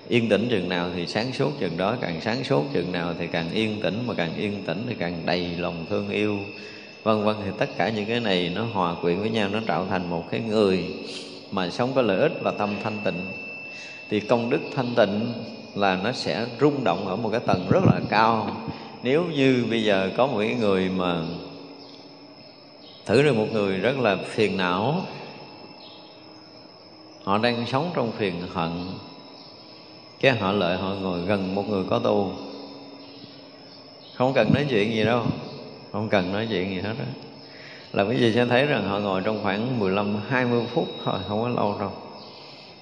yên 0.09 0.29
tĩnh 0.29 0.47
chừng 0.49 0.69
nào 0.69 0.89
thì 0.95 1.07
sáng 1.07 1.33
suốt 1.33 1.51
chừng 1.59 1.77
đó, 1.77 1.95
càng 2.01 2.21
sáng 2.21 2.43
suốt 2.43 2.63
chừng 2.73 2.91
nào 2.91 3.13
thì 3.19 3.27
càng 3.27 3.51
yên 3.51 3.81
tĩnh, 3.81 4.03
mà 4.07 4.13
càng 4.13 4.35
yên 4.35 4.63
tĩnh 4.63 4.83
thì 4.87 4.95
càng 4.99 5.21
đầy 5.25 5.49
lòng 5.57 5.85
thương 5.89 6.09
yêu. 6.09 6.39
Vân 7.03 7.23
vân, 7.23 7.35
thì 7.45 7.51
tất 7.57 7.69
cả 7.77 7.89
những 7.89 8.05
cái 8.05 8.19
này 8.19 8.51
nó 8.55 8.65
hòa 8.73 8.95
quyện 9.01 9.19
với 9.19 9.29
nhau, 9.29 9.49
nó 9.49 9.59
tạo 9.67 9.85
thành 9.89 10.09
một 10.09 10.23
cái 10.31 10.39
người 10.39 10.85
mà 11.51 11.69
sống 11.69 11.91
có 11.95 12.01
lợi 12.01 12.19
ích 12.19 12.33
và 12.41 12.51
tâm 12.51 12.75
thanh 12.83 12.97
tịnh. 13.03 13.21
Thì 14.09 14.19
công 14.19 14.49
đức 14.49 14.59
thanh 14.75 14.95
tịnh 14.95 15.33
là 15.75 15.99
nó 16.03 16.11
sẽ 16.11 16.45
rung 16.59 16.83
động 16.83 17.07
ở 17.07 17.15
một 17.15 17.29
cái 17.29 17.39
tầng 17.39 17.65
rất 17.69 17.83
là 17.83 17.99
cao. 18.09 18.57
Nếu 19.03 19.25
như 19.25 19.65
bây 19.69 19.83
giờ 19.83 20.09
có 20.17 20.27
một 20.27 20.39
cái 20.39 20.55
người 20.59 20.89
mà 20.89 21.21
thử 23.05 23.23
được 23.23 23.35
một 23.35 23.47
người 23.53 23.77
rất 23.77 23.99
là 23.99 24.15
phiền 24.15 24.57
não, 24.57 25.01
họ 27.23 27.37
đang 27.37 27.65
sống 27.67 27.91
trong 27.95 28.11
phiền 28.11 28.33
hận 28.53 28.71
cái 30.25 30.35
họ 30.35 30.51
lợi 30.51 30.77
họ 30.77 30.89
ngồi 31.01 31.21
gần 31.21 31.55
một 31.55 31.69
người 31.69 31.83
có 31.89 31.99
tu. 31.99 32.31
Không 34.15 34.33
cần 34.33 34.53
nói 34.53 34.65
chuyện 34.69 34.93
gì 34.93 35.03
đâu. 35.03 35.23
Không 35.91 36.09
cần 36.09 36.33
nói 36.33 36.47
chuyện 36.49 36.69
gì 36.69 36.81
hết 36.81 36.93
đó 36.99 37.05
là 37.93 38.05
cái 38.05 38.17
gì 38.19 38.31
sẽ 38.35 38.45
thấy 38.45 38.65
rằng 38.65 38.89
họ 38.89 38.99
ngồi 38.99 39.21
trong 39.25 39.39
khoảng 39.43 39.79
15 39.79 40.15
20 40.27 40.65
phút 40.73 40.87
thôi, 41.03 41.19
không 41.27 41.41
có 41.41 41.47
lâu 41.47 41.75
đâu. 41.79 41.91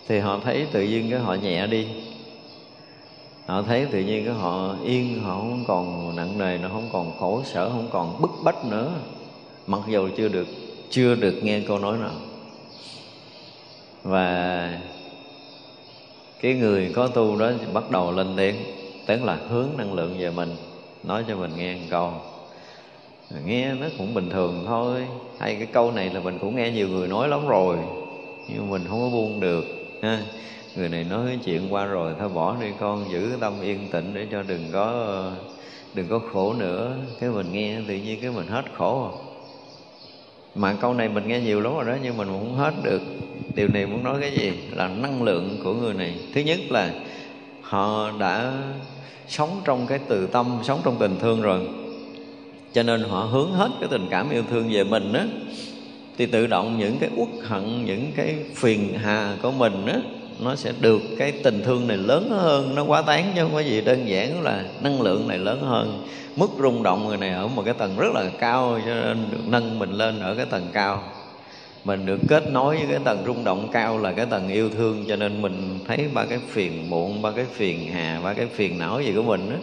Thì 0.08 0.20
họ 0.20 0.40
thấy 0.44 0.68
tự 0.72 0.84
nhiên 0.84 1.10
cái 1.10 1.20
họ 1.20 1.34
nhẹ 1.34 1.68
đi. 1.68 1.88
Họ 3.46 3.62
thấy 3.62 3.86
tự 3.92 4.00
nhiên 4.00 4.26
cái 4.26 4.34
họ 4.34 4.76
yên, 4.84 5.24
họ 5.24 5.36
không 5.38 5.64
còn 5.68 6.16
nặng 6.16 6.38
nề 6.38 6.58
nó 6.58 6.70
không 6.70 6.90
còn 6.94 7.12
khổ 7.20 7.42
sở, 7.46 7.70
không 7.70 7.88
còn 7.92 8.22
bức 8.22 8.32
bách 8.44 8.66
nữa. 8.66 8.92
Mặc 9.68 9.82
dù 9.88 10.10
chưa 10.18 10.28
được 10.28 10.48
chưa 10.90 11.16
được 11.16 11.44
nghe 11.44 11.60
câu 11.60 11.80
nói 11.80 11.98
nào. 11.98 12.16
Và 14.04 14.70
cái 16.44 16.54
người 16.54 16.92
có 16.96 17.08
tu 17.08 17.36
đó 17.36 17.52
bắt 17.74 17.92
đầu 17.92 18.12
lên 18.12 18.28
tiếng, 18.38 18.56
tức 19.06 19.24
là 19.24 19.38
hướng 19.50 19.68
năng 19.78 19.94
lượng 19.94 20.16
về 20.20 20.32
mình, 20.32 20.56
nói 21.04 21.24
cho 21.28 21.36
mình 21.36 21.52
nghe 21.58 21.76
một 21.76 21.82
câu. 21.90 22.12
Nghe 23.46 23.74
nó 23.74 23.88
cũng 23.98 24.14
bình 24.14 24.30
thường 24.30 24.64
thôi. 24.68 25.08
Hay 25.40 25.56
cái 25.56 25.66
câu 25.66 25.92
này 25.92 26.10
là 26.10 26.20
mình 26.20 26.38
cũng 26.40 26.56
nghe 26.56 26.72
nhiều 26.72 26.88
người 26.88 27.08
nói 27.08 27.28
lắm 27.28 27.48
rồi, 27.48 27.78
nhưng 28.48 28.70
mình 28.70 28.82
không 28.90 29.00
có 29.02 29.10
buông 29.10 29.40
được, 29.40 29.66
ha. 30.02 30.20
Người 30.76 30.90
này 30.90 31.04
nói 31.04 31.28
cái 31.28 31.40
chuyện 31.46 31.74
qua 31.74 31.86
rồi, 31.86 32.14
thôi 32.20 32.30
bỏ 32.30 32.56
đi 32.62 32.68
con, 32.80 33.12
giữ 33.12 33.32
tâm 33.40 33.62
yên 33.62 33.88
tĩnh 33.92 34.12
để 34.14 34.28
cho 34.32 34.44
đừng 34.44 34.70
có 34.74 35.20
đừng 35.94 36.08
có 36.08 36.20
khổ 36.34 36.54
nữa. 36.54 36.98
Cái 37.20 37.30
mình 37.30 37.52
nghe 37.52 37.78
tự 37.88 37.96
nhiên 37.96 38.22
cái 38.22 38.32
mình 38.32 38.48
hết 38.48 38.66
khổ. 38.78 39.02
Rồi 39.02 39.20
mà 40.56 40.74
câu 40.82 40.94
này 40.94 41.10
mình 41.10 41.28
nghe 41.28 41.40
nhiều 41.40 41.62
lắm 41.62 41.74
rồi 41.74 41.86
đó, 41.86 41.96
nhưng 42.04 42.18
mình 42.18 42.28
cũng 42.28 42.56
hết 42.56 42.74
được 42.84 43.02
điều 43.56 43.68
này 43.68 43.86
muốn 43.86 44.04
nói 44.04 44.18
cái 44.22 44.32
gì? 44.32 44.52
Là 44.72 44.88
năng 44.88 45.24
lượng 45.24 45.60
của 45.64 45.74
người 45.74 45.94
này. 45.94 46.16
Thứ 46.34 46.42
nhất 46.42 46.60
là 46.70 46.90
họ 47.62 48.12
đã 48.20 48.54
sống 49.28 49.62
trong 49.66 49.88
cái 49.88 50.00
từ 50.08 50.28
tâm, 50.28 50.60
sống 50.64 50.82
trong 50.86 50.96
tình 51.00 51.16
thương 51.20 51.42
rồi. 51.42 51.68
Cho 52.74 52.84
nên 52.84 53.02
họ 53.02 53.20
hướng 53.20 53.52
hết 53.52 53.70
cái 53.80 53.90
tình 53.92 54.08
cảm 54.10 54.30
yêu 54.30 54.44
thương 54.50 54.70
về 54.72 54.84
mình 54.84 55.14
á, 55.14 55.26
thì 56.18 56.26
tự 56.26 56.48
động 56.48 56.80
những 56.80 56.98
cái 57.00 57.10
uất 57.16 57.30
hận, 57.44 57.86
những 57.86 58.12
cái 58.16 58.36
phiền 58.56 58.94
hà 59.04 59.36
của 59.42 59.52
mình 59.52 59.86
á, 59.86 60.00
nó 60.40 60.56
sẽ 60.56 60.74
được 60.80 61.02
cái 61.18 61.32
tình 61.32 61.62
thương 61.66 61.88
này 61.88 61.98
lớn 61.98 62.30
hơn. 62.32 62.76
Nó 62.76 62.84
quá 62.84 63.02
tán 63.02 63.32
chứ 63.36 63.42
không 63.42 63.54
có 63.54 63.60
gì 63.60 63.82
đơn 63.82 64.08
giản 64.08 64.42
là 64.42 64.64
năng 64.82 65.02
lượng 65.02 65.28
này 65.28 65.38
lớn 65.38 65.62
hơn. 65.62 66.08
Mức 66.36 66.48
rung 66.60 66.84
động 66.84 67.08
người 67.08 67.18
này 67.18 67.30
ở 67.30 67.48
một 67.48 67.62
cái 67.66 67.74
tầng 67.74 67.98
rất 67.98 68.14
là 68.14 68.30
cao, 68.40 68.80
cho 68.86 68.96
nên 68.96 69.26
được 69.32 69.48
nâng 69.48 69.80
mình 69.80 69.92
lên 69.92 70.20
ở 70.20 70.36
cái 70.36 70.46
tầng 70.46 70.68
cao 70.74 71.04
mình 71.84 72.06
được 72.06 72.20
kết 72.28 72.52
nối 72.52 72.78
với 72.78 72.86
cái 72.90 73.00
tầng 73.06 73.24
rung 73.25 73.44
động 73.44 73.70
cao 73.72 73.98
là 73.98 74.12
cái 74.12 74.25
tầng 74.25 74.50
yêu 74.50 74.70
thương 74.70 75.06
cho 75.08 75.16
nên 75.16 75.42
mình 75.42 75.80
thấy 75.88 76.08
ba 76.13 76.25
cái 76.25 76.40
phiền 76.48 76.90
muộn 76.90 77.22
ba 77.22 77.32
cái 77.32 77.46
phiền 77.46 77.92
hà 77.94 78.22
ba 78.24 78.34
cái 78.34 78.46
phiền 78.46 78.80
não 78.80 79.02
gì 79.02 79.13
của 79.16 79.24
mình 79.24 79.50
đó, 79.50 79.56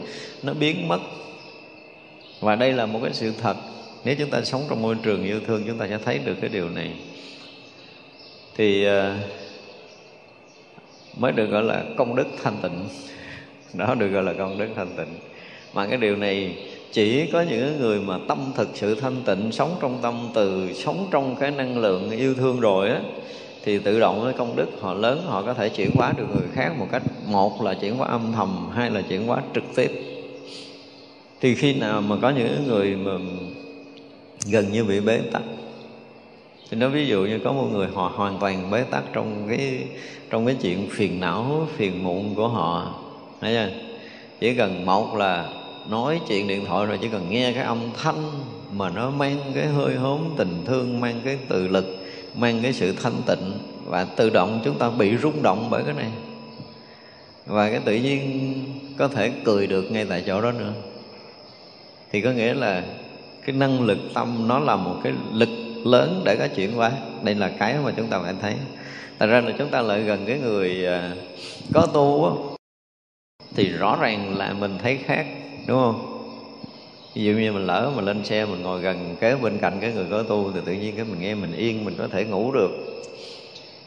nó 0.43 0.55
biến 0.55 0.89
mất. 0.89 0.99
Và 2.41 2.57
đây 2.57 2.73
là 2.73 2.87
một 2.87 3.01
cái 3.03 3.13
sự 3.13 3.33
thật. 3.43 3.57
Nếu 4.05 4.15
chúng 4.19 4.31
ta 4.31 4.43
sống 4.43 4.63
trong 4.69 4.83
môi 4.83 4.97
trường 5.03 5.25
yêu 5.25 5.41
thương 5.47 5.65
chúng 5.67 5.79
ta 5.79 5.87
sẽ 5.89 5.99
thấy 6.05 6.19
được 6.19 6.35
cái 6.41 6.51
điều 6.51 6.69
này. 6.69 6.93
Thì 8.57 8.85
ờ, 8.85 9.17
mới 11.17 11.33
được 11.33 11.47
gọi 11.47 11.63
là 11.63 11.85
công 11.97 12.17
đức 12.17 12.27
thanh 12.43 12.57
tịnh. 12.63 12.89
Đó 13.73 13.95
được 13.95 14.09
gọi 14.09 14.23
là 14.23 14.33
công 14.33 14.59
đức 14.59 14.69
thanh 14.77 14.97
tịnh. 14.97 15.19
Mà 15.75 15.87
cái 15.87 15.99
điều 15.99 16.17
này 16.17 16.57
chỉ 16.93 17.27
có 17.27 17.41
những 17.43 17.81
người 17.81 18.01
mà 18.01 18.19
tâm 18.29 18.53
thực 18.57 18.69
sự 18.75 18.95
thanh 18.95 19.17
tịnh, 19.25 19.53
sống 19.53 19.77
trong 19.81 19.99
tâm 20.03 20.29
từ, 20.35 20.73
sống 20.73 21.09
trong 21.11 21.37
cái 21.37 21.51
năng 21.51 21.79
lượng 21.79 22.11
yêu 22.11 22.35
thương 22.35 22.61
rồi 22.61 22.89
á, 22.89 23.01
thì 23.65 23.79
tự 23.79 24.01
động 24.01 24.21
cái 24.25 24.33
công 24.33 24.57
đức 24.57 24.69
họ 24.81 24.95
lớn, 24.95 25.23
họ 25.27 25.43
có 25.43 25.55
thể 25.55 25.69
chuyển 25.69 25.91
hóa 25.95 26.13
được 26.17 26.27
người 26.35 26.49
khác 26.55 26.73
một 26.79 26.87
cách, 26.93 27.03
một 27.27 27.63
là 27.63 27.75
chuyển 27.75 27.97
hóa 27.97 28.09
âm 28.09 28.33
thầm, 28.33 28.69
hai 28.75 28.91
là 28.91 29.03
chuyển 29.03 29.27
hóa 29.27 29.43
trực 29.55 29.65
tiếp. 29.77 29.91
Thì 31.41 31.55
khi 31.55 31.75
nào 31.75 32.01
mà 32.01 32.17
có 32.23 32.31
những 32.31 32.65
người 32.69 32.97
mà 32.97 33.13
gần 34.51 34.73
như 34.73 34.85
bị 34.85 35.01
bế 35.01 35.21
tắc, 35.33 35.43
thì 36.71 36.77
nó 36.77 36.89
ví 36.89 37.07
dụ 37.07 37.25
như 37.25 37.39
có 37.45 37.53
một 37.53 37.67
người 37.73 37.89
họ 37.95 38.13
hoàn 38.15 38.39
toàn 38.39 38.71
bế 38.71 38.83
tắc 38.83 39.05
trong 39.13 39.47
cái 39.49 39.79
trong 40.31 40.47
cái 40.47 40.57
chuyện 40.63 40.89
phiền 40.91 41.21
não, 41.21 41.69
phiền 41.77 42.05
muộn 42.05 42.35
của 42.35 42.49
họ, 42.49 42.95
thấy 43.41 43.55
chưa? 43.55 43.69
Chỉ 44.41 44.55
cần 44.55 44.87
một 44.87 45.17
là 45.17 45.49
nói 45.89 46.21
chuyện 46.29 46.49
điện 46.49 46.65
thoại 46.67 46.87
rồi 46.87 46.99
chỉ 47.03 47.09
cần 47.09 47.31
nghe 47.31 47.53
cái 47.53 47.65
âm 47.65 47.79
thanh 48.03 48.31
mà 48.73 48.91
nó 48.91 49.11
mang 49.11 49.39
cái 49.55 49.67
hơi 49.67 49.95
hốm 49.95 50.21
tình 50.37 50.63
thương 50.67 51.01
mang 51.01 51.21
cái 51.25 51.39
từ 51.49 51.69
lực 51.69 51.97
mang 52.35 52.63
cái 52.63 52.73
sự 52.73 52.95
thanh 53.03 53.23
tịnh 53.27 53.53
và 53.85 54.05
tự 54.05 54.31
động 54.31 54.61
chúng 54.65 54.79
ta 54.79 54.91
bị 54.91 55.17
rung 55.17 55.43
động 55.43 55.69
bởi 55.71 55.83
cái 55.85 55.95
này. 55.95 56.11
Và 57.47 57.71
cái 57.71 57.81
tự 57.85 57.95
nhiên 57.95 58.55
có 58.97 59.09
thể 59.09 59.33
cười 59.45 59.67
được 59.67 59.91
ngay 59.91 60.05
tại 60.05 60.23
chỗ 60.27 60.41
đó 60.41 60.53
nữa. 60.53 60.73
Thì 62.13 62.21
có 62.21 62.31
nghĩa 62.31 62.55
là 62.55 62.85
cái 63.47 63.57
năng 63.57 63.81
lực 63.81 63.99
tâm 64.15 64.49
nó 64.49 64.59
là 64.59 64.77
một 64.77 64.97
cái 65.05 65.13
lực 65.33 65.49
lớn 65.85 66.23
để 66.25 66.37
có 66.37 66.49
chuyển 66.57 66.73
hóa. 66.73 66.93
Đây 67.23 67.35
là 67.35 67.49
cái 67.59 67.77
mà 67.85 67.93
chúng 67.97 68.07
ta 68.07 68.19
phải 68.23 68.35
thấy. 68.41 68.55
Thật 69.19 69.27
ra 69.27 69.41
là 69.41 69.53
chúng 69.59 69.69
ta 69.69 69.81
lại 69.81 70.01
gần 70.01 70.27
cái 70.27 70.39
người 70.39 70.87
à, 70.87 71.13
có 71.73 71.87
tu 71.87 72.25
á, 72.25 72.33
thì 73.55 73.69
rõ 73.69 73.99
ràng 74.01 74.37
là 74.39 74.53
mình 74.53 74.79
thấy 74.83 74.97
khác 74.97 75.27
đúng 75.71 75.79
không? 75.79 76.17
Ví 77.15 77.25
dụ 77.25 77.33
như 77.33 77.53
mình 77.53 77.67
lỡ 77.67 77.93
mà 77.97 78.03
lên 78.03 78.25
xe, 78.25 78.47
mình 78.47 78.63
ngồi 78.63 78.81
gần 78.81 79.17
kế 79.21 79.37
bên 79.37 79.59
cạnh 79.59 79.79
cái 79.81 79.93
người 79.93 80.07
có 80.11 80.23
tu 80.23 80.53
thì 80.55 80.61
tự 80.65 80.73
nhiên 80.73 80.97
cái 80.97 81.05
mình 81.05 81.21
nghe 81.21 81.35
mình 81.35 81.53
yên, 81.57 81.85
mình 81.85 81.95
có 81.99 82.09
thể 82.09 82.25
ngủ 82.25 82.53
được. 82.53 82.71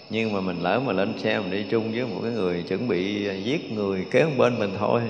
Nhưng 0.10 0.34
mà 0.34 0.42
mình 0.42 0.58
lỡ 0.62 0.82
mà 0.86 0.94
lên 0.94 1.20
xe, 1.20 1.40
mình 1.40 1.52
đi 1.52 1.66
chung 1.70 1.92
với 1.92 2.02
một 2.02 2.20
cái 2.24 2.32
người 2.32 2.64
chuẩn 2.64 2.88
bị 2.88 3.28
giết 3.44 3.72
người 3.72 4.06
kế 4.12 4.26
bên 4.38 4.60
mình 4.60 4.72
thôi, 4.80 5.02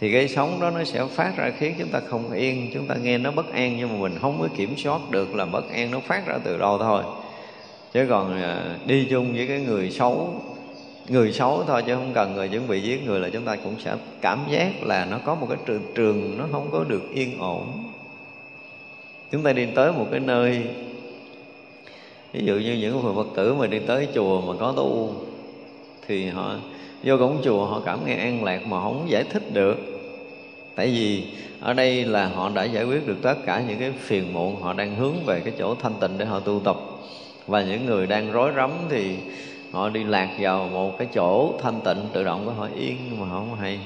thì 0.00 0.12
cái 0.12 0.28
sống 0.28 0.60
đó 0.60 0.70
nó 0.70 0.84
sẽ 0.84 1.04
phát 1.06 1.32
ra 1.36 1.52
khiến 1.58 1.74
chúng 1.78 1.88
ta 1.88 2.00
không 2.08 2.32
yên, 2.32 2.70
chúng 2.74 2.86
ta 2.86 2.94
nghe 2.94 3.18
nó 3.18 3.30
bất 3.30 3.52
an, 3.52 3.76
nhưng 3.78 3.88
mà 3.88 3.94
mình 3.94 4.18
không 4.20 4.40
có 4.40 4.48
kiểm 4.56 4.76
soát 4.76 5.00
được 5.10 5.34
là 5.34 5.44
bất 5.44 5.70
an 5.70 5.90
nó 5.90 6.00
phát 6.00 6.26
ra 6.26 6.38
từ 6.44 6.58
đâu 6.58 6.78
thôi. 6.78 7.02
Chứ 7.94 8.06
còn 8.08 8.42
à, 8.42 8.76
đi 8.86 9.06
chung 9.10 9.34
với 9.34 9.46
cái 9.46 9.60
người 9.60 9.90
xấu 9.90 10.42
người 11.10 11.32
xấu 11.32 11.64
thôi 11.66 11.82
chứ 11.86 11.94
không 11.94 12.12
cần 12.14 12.34
người 12.34 12.48
chuẩn 12.48 12.68
bị 12.68 12.80
giết 12.80 13.04
người 13.06 13.20
là 13.20 13.28
chúng 13.30 13.44
ta 13.44 13.56
cũng 13.56 13.74
sẽ 13.84 13.94
cảm 14.20 14.38
giác 14.50 14.82
là 14.82 15.04
nó 15.10 15.18
có 15.24 15.34
một 15.34 15.46
cái 15.48 15.58
trường 15.66 15.82
trường 15.94 16.38
nó 16.38 16.44
không 16.52 16.68
có 16.72 16.84
được 16.88 17.02
yên 17.14 17.38
ổn. 17.38 17.66
Chúng 19.32 19.42
ta 19.42 19.52
đi 19.52 19.66
tới 19.74 19.92
một 19.92 20.06
cái 20.10 20.20
nơi, 20.20 20.62
ví 22.32 22.44
dụ 22.44 22.54
như 22.54 22.72
những 22.72 23.02
người 23.02 23.14
phật 23.16 23.26
tử 23.36 23.54
mà 23.54 23.66
đi 23.66 23.78
tới 23.78 24.08
chùa 24.14 24.40
mà 24.40 24.52
có 24.60 24.72
tu 24.76 25.14
thì 26.06 26.26
họ 26.26 26.54
vô 27.04 27.16
cổng 27.16 27.40
chùa 27.44 27.66
họ 27.66 27.82
cảm 27.86 28.06
nghe 28.06 28.14
an 28.14 28.44
lạc 28.44 28.66
mà 28.66 28.80
không 28.80 29.06
giải 29.08 29.24
thích 29.30 29.52
được. 29.52 29.76
Tại 30.74 30.86
vì 30.86 31.24
ở 31.60 31.72
đây 31.72 32.04
là 32.04 32.26
họ 32.26 32.50
đã 32.54 32.64
giải 32.64 32.84
quyết 32.84 33.06
được 33.06 33.16
tất 33.22 33.34
cả 33.46 33.62
những 33.68 33.78
cái 33.78 33.92
phiền 33.98 34.32
muộn, 34.32 34.62
họ 34.62 34.72
đang 34.72 34.96
hướng 34.96 35.14
về 35.26 35.40
cái 35.40 35.54
chỗ 35.58 35.74
thanh 35.74 35.94
tịnh 36.00 36.18
để 36.18 36.24
họ 36.24 36.40
tu 36.40 36.60
tập. 36.64 36.76
Và 37.46 37.62
những 37.62 37.86
người 37.86 38.06
đang 38.06 38.32
rối 38.32 38.52
rắm 38.56 38.70
thì 38.90 39.16
họ 39.70 39.88
đi 39.88 40.04
lạc 40.04 40.28
vào 40.38 40.68
một 40.72 40.98
cái 40.98 41.08
chỗ 41.14 41.54
thanh 41.62 41.80
tịnh, 41.84 42.08
tự 42.12 42.24
động 42.24 42.44
của 42.44 42.52
họ 42.52 42.68
yên 42.76 43.20
mà 43.20 43.26
họ 43.26 43.38
không 43.38 43.54
hay. 43.60 43.78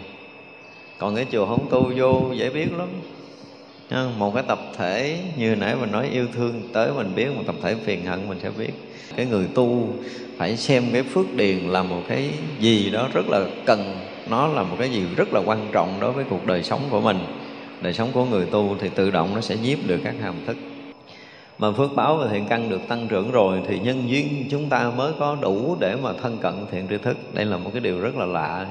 Còn 0.99 1.17
cái 1.17 1.27
chùa 1.33 1.47
không 1.47 1.67
tu 1.71 1.93
vô 1.97 2.33
dễ 2.35 2.51
biết 2.51 2.67
lắm. 2.73 2.89
Một 4.19 4.35
cái 4.35 4.45
tập 4.49 4.59
thể 4.77 5.19
như 5.37 5.55
nãy 5.55 5.77
mình 5.81 5.93
nói, 5.93 6.09
yêu 6.13 6.27
thương 6.33 6.63
tới 6.73 6.91
mình 6.97 7.13
biết, 7.15 7.27
một 7.37 7.43
tập 7.47 7.55
thể 7.63 7.75
phiền 7.75 8.05
hận 8.05 8.29
mình 8.29 8.39
sẽ 8.43 8.51
biết. 8.59 8.73
Cái 9.17 9.27
người 9.27 9.47
tu 9.55 9.89
phải 10.37 10.57
xem 10.57 10.85
cái 10.93 11.03
phước 11.03 11.35
điền 11.35 11.59
là 11.59 11.83
một 11.83 12.01
cái 12.09 12.31
gì 12.61 12.91
đó 12.91 13.09
rất 13.15 13.29
là 13.29 13.47
cần. 13.67 13.97
Nó 14.31 14.49
là 14.49 14.63
một 14.63 14.77
cái 14.79 14.91
gì 14.91 15.03
rất 15.17 15.33
là 15.33 15.41
quan 15.45 15.69
trọng 15.73 16.01
đối 16.01 16.13
với 16.13 16.25
cuộc 16.31 16.47
đời 16.47 16.63
sống 16.63 16.81
của 16.91 17.01
mình. 17.01 17.19
Đời 17.81 17.93
sống 17.93 18.09
của 18.13 18.25
người 18.25 18.47
tu 18.47 18.77
thì 18.81 18.89
tự 18.95 19.11
động 19.11 19.35
nó 19.35 19.41
sẽ 19.41 19.57
nhiếp 19.57 19.79
được 19.87 20.01
các 20.05 20.15
hàm 20.23 20.35
thức 20.47 20.57
mà 21.59 21.73
phước 21.73 21.95
báo 21.95 22.17
và 22.17 22.29
thiện 22.29 22.47
căn 22.49 22.69
được 22.69 22.81
tăng 22.89 23.09
trưởng 23.09 23.31
rồi 23.31 23.63
thì 23.69 23.79
nhân 23.79 24.03
duyên 24.09 24.47
chúng 24.51 24.69
ta 24.69 24.91
mới 24.97 25.13
có 25.19 25.37
đủ 25.41 25.77
để 25.81 25.97
mà 25.97 26.13
thân 26.13 26.39
cận 26.39 26.55
thiện 26.71 26.87
tri 26.91 26.99
thức. 26.99 27.17
Đây 27.33 27.45
là 27.45 27.57
một 27.57 27.71
cái 27.73 27.81
điều 27.81 28.01
rất 28.01 28.17
là 28.17 28.27
lạ. 28.27 28.67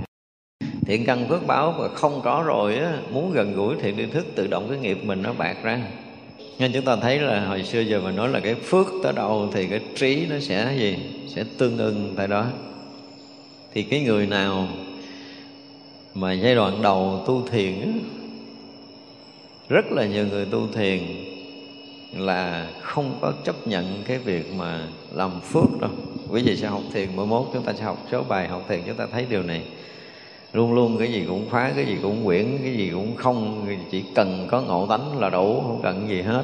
Thiện 0.85 1.05
căn 1.05 1.27
phước 1.29 1.47
báo 1.47 1.75
mà 1.79 1.87
không 1.87 2.21
có 2.23 2.43
rồi 2.45 2.77
á 2.77 2.97
muốn 3.11 3.31
gần 3.31 3.53
gũi 3.53 3.75
thiện 3.81 3.97
tri 3.97 4.05
thức 4.05 4.25
tự 4.35 4.47
động 4.47 4.67
cái 4.69 4.77
nghiệp 4.77 4.97
mình 5.03 5.21
nó 5.21 5.33
bạc 5.33 5.57
ra. 5.63 5.79
Nên 6.59 6.71
chúng 6.73 6.85
ta 6.85 6.95
thấy 6.95 7.19
là 7.19 7.45
hồi 7.45 7.63
xưa 7.63 7.79
giờ 7.79 8.01
mình 8.01 8.15
nói 8.15 8.29
là 8.29 8.39
cái 8.39 8.55
phước 8.55 8.87
tới 9.03 9.13
đâu 9.13 9.49
thì 9.53 9.67
cái 9.67 9.79
trí 9.95 10.25
nó 10.29 10.39
sẽ 10.39 10.75
gì? 10.77 10.97
Sẽ 11.27 11.43
tương 11.57 11.77
ưng 11.77 12.13
tại 12.17 12.27
đó. 12.27 12.45
Thì 13.73 13.83
cái 13.83 14.03
người 14.03 14.25
nào 14.25 14.67
mà 16.13 16.33
giai 16.33 16.55
đoạn 16.55 16.81
đầu 16.81 17.23
tu 17.27 17.47
thiền 17.51 17.81
á, 17.81 17.87
rất 19.69 19.85
là 19.91 20.05
nhiều 20.05 20.27
người 20.27 20.45
tu 20.45 20.67
thiền 20.73 20.99
là 22.15 22.67
không 22.81 23.17
có 23.21 23.33
chấp 23.43 23.67
nhận 23.67 24.03
cái 24.07 24.17
việc 24.17 24.53
mà 24.57 24.87
làm 25.11 25.41
phước 25.41 25.81
đâu. 25.81 25.91
Quý 26.29 26.41
vị 26.41 26.57
sẽ 26.57 26.67
học 26.67 26.81
thiền 26.93 27.09
mỗi 27.15 27.25
mốt, 27.25 27.45
chúng 27.53 27.63
ta 27.63 27.73
sẽ 27.73 27.83
học 27.83 27.97
số 28.11 28.23
bài 28.23 28.47
học 28.47 28.61
thiền, 28.69 28.81
chúng 28.85 28.95
ta 28.95 29.07
thấy 29.11 29.25
điều 29.29 29.43
này. 29.43 29.63
Luôn 30.53 30.73
luôn 30.73 30.97
cái 30.97 31.13
gì 31.13 31.25
cũng 31.27 31.49
phá, 31.49 31.71
cái 31.75 31.85
gì 31.85 31.97
cũng 32.01 32.25
quyển, 32.25 32.57
cái 32.63 32.73
gì 32.73 32.89
cũng 32.93 33.15
không 33.15 33.67
chỉ 33.91 34.03
cần 34.15 34.47
có 34.51 34.61
ngộ 34.61 34.87
tánh 34.87 35.19
là 35.19 35.29
đủ, 35.29 35.61
không 35.61 35.79
cần 35.83 36.09
gì 36.09 36.21
hết. 36.21 36.43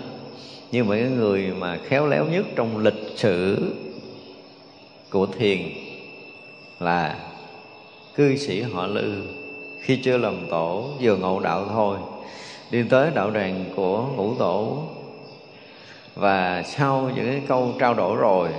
Nhưng 0.71 0.87
mà 0.87 0.95
cái 0.95 1.09
người 1.09 1.47
mà 1.47 1.77
khéo 1.87 2.07
léo 2.07 2.25
nhất 2.25 2.45
trong 2.55 2.77
lịch 2.77 3.13
sử 3.15 3.57
của 5.09 5.25
thiền 5.25 5.59
là 6.79 7.19
cư 8.15 8.35
sĩ 8.35 8.61
họ 8.61 8.87
lư. 8.87 9.21
Khi 9.81 9.99
chưa 10.03 10.17
làm 10.17 10.47
tổ, 10.49 10.89
vừa 11.01 11.15
ngộ 11.15 11.39
đạo 11.39 11.65
thôi, 11.69 11.97
đi 12.71 12.83
tới 12.89 13.11
đạo 13.15 13.31
tràng 13.33 13.65
của 13.75 14.05
ngũ 14.15 14.35
tổ 14.35 14.83
và 16.15 16.63
sau 16.63 17.11
những 17.15 17.25
cái 17.25 17.41
câu 17.47 17.73
trao 17.79 17.93
đổi 17.93 18.15
rồi, 18.15 18.49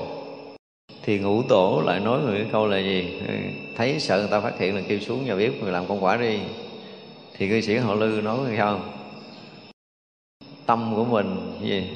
thì 1.03 1.19
ngũ 1.19 1.43
tổ 1.43 1.83
lại 1.87 2.01
nói 2.01 2.21
một 2.21 2.31
cái 2.33 2.47
câu 2.53 2.67
là 2.67 2.79
gì? 2.79 3.23
Thấy 3.77 4.01
sợ 4.01 4.19
người 4.19 4.29
ta 4.31 4.41
phát 4.41 4.59
hiện 4.59 4.77
là 4.77 4.83
kêu 4.89 5.01
xuống 5.01 5.27
nhà 5.27 5.35
bếp, 5.35 5.63
người 5.63 5.73
làm 5.73 5.87
con 5.89 6.05
quả 6.05 6.17
đi. 6.17 6.39
Thì 7.37 7.49
cư 7.49 7.61
sĩ 7.61 7.77
họ 7.77 7.95
lư 7.95 8.21
nói 8.21 8.39
như 8.39 8.55
sao 8.57 8.81
tâm 10.67 10.93
của 10.97 11.05
mình 11.05 11.59
gì? 11.63 11.91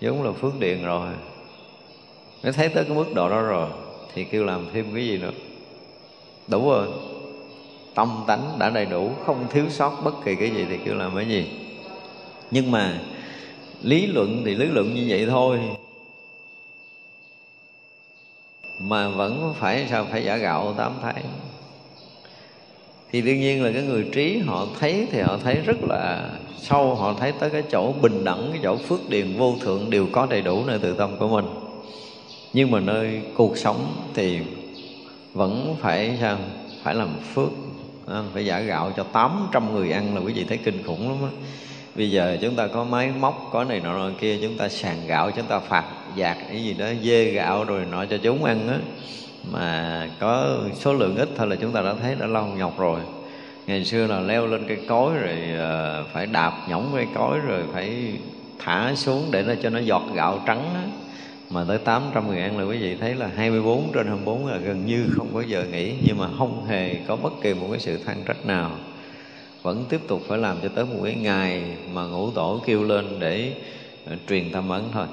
Giống 0.00 0.22
là 0.22 0.32
phước 0.32 0.60
điện 0.60 0.84
rồi. 0.84 1.08
Nó 2.42 2.52
thấy 2.52 2.68
tới 2.68 2.84
cái 2.84 2.96
mức 2.96 3.14
độ 3.14 3.28
đó 3.28 3.42
rồi, 3.42 3.68
thì 4.14 4.24
kêu 4.24 4.44
làm 4.44 4.66
thêm 4.72 4.86
cái 4.94 5.06
gì 5.06 5.18
nữa. 5.18 5.30
Đủ 6.48 6.70
rồi. 6.70 6.88
Tâm 7.94 8.24
tánh 8.26 8.56
đã 8.58 8.70
đầy 8.70 8.86
đủ, 8.86 9.10
không 9.26 9.46
thiếu 9.50 9.64
sót 9.68 9.92
bất 10.04 10.14
kỳ 10.24 10.34
cái 10.34 10.50
gì 10.50 10.66
thì 10.68 10.78
kêu 10.84 10.94
làm 10.94 11.16
cái 11.16 11.28
gì. 11.28 11.46
Nhưng 12.50 12.70
mà 12.70 13.00
lý 13.82 14.06
luận 14.06 14.42
thì 14.44 14.54
lý 14.54 14.66
luận 14.66 14.94
như 14.94 15.06
vậy 15.08 15.26
thôi. 15.26 15.60
Mà 18.78 19.08
vẫn 19.08 19.54
phải 19.58 19.86
sao, 19.90 20.06
phải 20.10 20.24
giả 20.24 20.36
gạo 20.36 20.74
tám 20.76 20.92
thái 21.02 21.22
thì 23.12 23.20
đương 23.20 23.40
nhiên 23.40 23.64
là 23.64 23.72
cái 23.72 23.82
người 23.82 24.06
trí 24.12 24.38
họ 24.38 24.66
thấy 24.80 25.06
thì 25.10 25.20
họ 25.20 25.38
thấy 25.44 25.54
rất 25.54 25.76
là 25.88 26.30
sâu, 26.62 26.94
họ 26.94 27.14
thấy 27.20 27.32
tới 27.32 27.50
cái 27.50 27.62
chỗ 27.70 27.92
bình 28.02 28.24
đẳng, 28.24 28.48
cái 28.52 28.60
chỗ 28.62 28.76
phước 28.76 29.08
điền 29.08 29.36
vô 29.38 29.56
thượng 29.60 29.90
đều 29.90 30.06
có 30.12 30.26
đầy 30.30 30.42
đủ 30.42 30.64
nơi 30.66 30.78
tự 30.78 30.94
tâm 30.94 31.16
của 31.18 31.28
mình. 31.28 31.44
Nhưng 32.52 32.70
mà 32.70 32.80
nơi 32.80 33.22
cuộc 33.34 33.58
sống 33.58 33.94
thì 34.14 34.38
vẫn 35.32 35.76
phải 35.80 36.18
sao, 36.20 36.38
phải 36.82 36.94
làm 36.94 37.08
phước 37.34 37.50
à, 38.06 38.22
phải 38.34 38.46
giả 38.46 38.60
gạo 38.60 38.92
cho 38.96 39.02
800 39.02 39.74
người 39.74 39.90
ăn 39.90 40.14
là 40.14 40.20
quý 40.20 40.32
vị 40.32 40.44
thấy 40.48 40.58
kinh 40.58 40.82
khủng 40.86 41.08
lắm 41.08 41.18
á 41.22 41.30
bây 41.94 42.10
giờ 42.10 42.38
chúng 42.40 42.54
ta 42.54 42.66
có 42.66 42.84
máy 42.84 43.12
móc, 43.20 43.48
có 43.52 43.64
này 43.64 43.80
nọ 43.80 44.10
kia, 44.20 44.38
chúng 44.42 44.56
ta 44.56 44.68
sàn 44.68 44.96
gạo, 45.06 45.30
chúng 45.30 45.46
ta 45.46 45.58
phạt 45.58 45.84
dạt 46.16 46.36
cái 46.48 46.64
gì 46.64 46.74
đó, 46.74 46.86
dê 47.02 47.24
gạo 47.24 47.64
rồi 47.64 47.84
nọ 47.90 48.04
cho 48.04 48.18
chúng 48.22 48.44
ăn 48.44 48.68
á. 48.68 48.78
Mà 49.52 50.08
có 50.20 50.58
số 50.74 50.92
lượng 50.92 51.16
ít 51.16 51.28
thôi 51.36 51.46
là 51.46 51.56
chúng 51.56 51.72
ta 51.72 51.82
đã 51.82 51.94
thấy 52.02 52.14
đã 52.14 52.26
lâu 52.26 52.46
nhọc 52.46 52.78
rồi. 52.78 53.00
Ngày 53.66 53.84
xưa 53.84 54.06
là 54.06 54.20
leo 54.20 54.46
lên 54.46 54.64
cây 54.68 54.78
cối 54.88 55.14
rồi 55.14 55.38
ờ, 55.58 56.04
phải 56.12 56.26
đạp 56.26 56.52
nhõng 56.68 56.90
cây 56.94 57.06
cối 57.14 57.38
rồi 57.38 57.62
phải 57.72 58.12
thả 58.58 58.94
xuống 58.94 59.28
để 59.30 59.42
nó 59.42 59.54
cho 59.62 59.70
nó 59.70 59.78
giọt 59.78 60.02
gạo 60.14 60.42
trắng 60.46 60.64
á. 60.74 60.82
Mà 61.50 61.64
tới 61.68 61.78
800 61.78 62.28
người 62.28 62.42
ăn 62.42 62.58
là 62.58 62.64
quý 62.64 62.78
vị 62.78 62.96
thấy 63.00 63.14
là 63.14 63.30
24 63.36 63.92
trên 63.94 64.06
24 64.06 64.46
là 64.46 64.56
gần 64.56 64.86
như 64.86 65.06
không 65.16 65.28
có 65.34 65.42
giờ 65.46 65.64
nghỉ, 65.72 65.94
nhưng 66.06 66.18
mà 66.18 66.26
không 66.38 66.66
hề 66.66 66.94
có 67.08 67.16
bất 67.16 67.32
kỳ 67.42 67.54
một 67.54 67.66
cái 67.70 67.80
sự 67.80 67.98
than 68.04 68.16
trách 68.26 68.46
nào 68.46 68.70
vẫn 69.62 69.84
tiếp 69.88 70.00
tục 70.08 70.22
phải 70.28 70.38
làm 70.38 70.56
cho 70.62 70.68
tới 70.68 70.84
một 70.84 71.00
cái 71.04 71.14
ngày 71.14 71.76
mà 71.92 72.04
ngũ 72.06 72.30
tổ 72.30 72.60
kêu 72.66 72.84
lên 72.84 73.06
để 73.18 73.54
ờ, 74.06 74.16
truyền 74.28 74.52
tâm 74.52 74.68
ấn 74.68 74.82
thôi. 74.92 75.06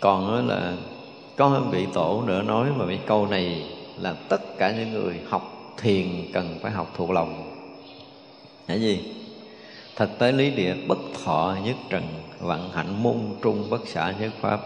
Còn 0.00 0.28
đó 0.28 0.54
là 0.54 0.76
có 1.36 1.62
vị 1.70 1.86
tổ 1.92 2.22
nữa 2.26 2.42
nói 2.42 2.70
mà 2.76 2.86
cái 2.86 2.98
câu 3.06 3.26
này 3.26 3.62
là 4.00 4.12
tất 4.12 4.58
cả 4.58 4.72
những 4.76 4.92
người 4.92 5.20
học 5.28 5.74
thiền 5.78 6.06
cần 6.32 6.58
phải 6.62 6.72
học 6.72 6.92
thuộc 6.96 7.10
lòng. 7.10 7.56
Là 8.68 8.74
gì? 8.74 9.00
Thật 9.96 10.10
tế 10.18 10.32
lý 10.32 10.50
địa 10.50 10.74
bất 10.88 10.98
thọ 11.24 11.56
nhất 11.64 11.76
trần, 11.90 12.02
vạn 12.40 12.70
hạnh 12.72 13.02
môn 13.02 13.16
trung 13.42 13.70
bất 13.70 13.88
xả 13.88 14.14
nhất 14.20 14.32
pháp. 14.40 14.60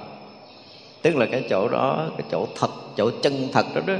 Tức 1.02 1.16
là 1.16 1.26
cái 1.26 1.44
chỗ 1.50 1.68
đó, 1.68 2.08
cái 2.18 2.26
chỗ 2.30 2.46
thật, 2.56 2.70
chỗ 2.96 3.10
chân 3.22 3.48
thật 3.52 3.66
đó 3.74 3.80
đó, 3.86 3.94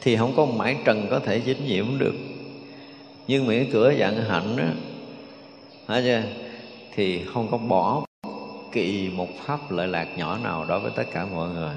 thì 0.00 0.16
không 0.16 0.32
có 0.36 0.46
mãi 0.46 0.76
trần 0.84 1.06
có 1.10 1.18
thể 1.18 1.40
dính 1.40 1.66
nhiễm 1.66 1.98
được 1.98 2.14
nhưng 3.30 3.46
miễn 3.46 3.70
cửa 3.72 3.94
dạng 3.98 4.24
hạnh 4.24 4.56
đó 4.56 4.64
hả 5.86 6.00
chưa 6.04 6.22
thì 6.94 7.24
không 7.24 7.48
có 7.50 7.58
bỏ 7.58 8.04
kỳ 8.72 9.10
một 9.14 9.28
pháp 9.46 9.70
lợi 9.70 9.88
lạc 9.88 10.06
nhỏ 10.16 10.38
nào 10.38 10.64
đối 10.68 10.80
với 10.80 10.92
tất 10.96 11.04
cả 11.12 11.26
mọi 11.34 11.48
người. 11.48 11.74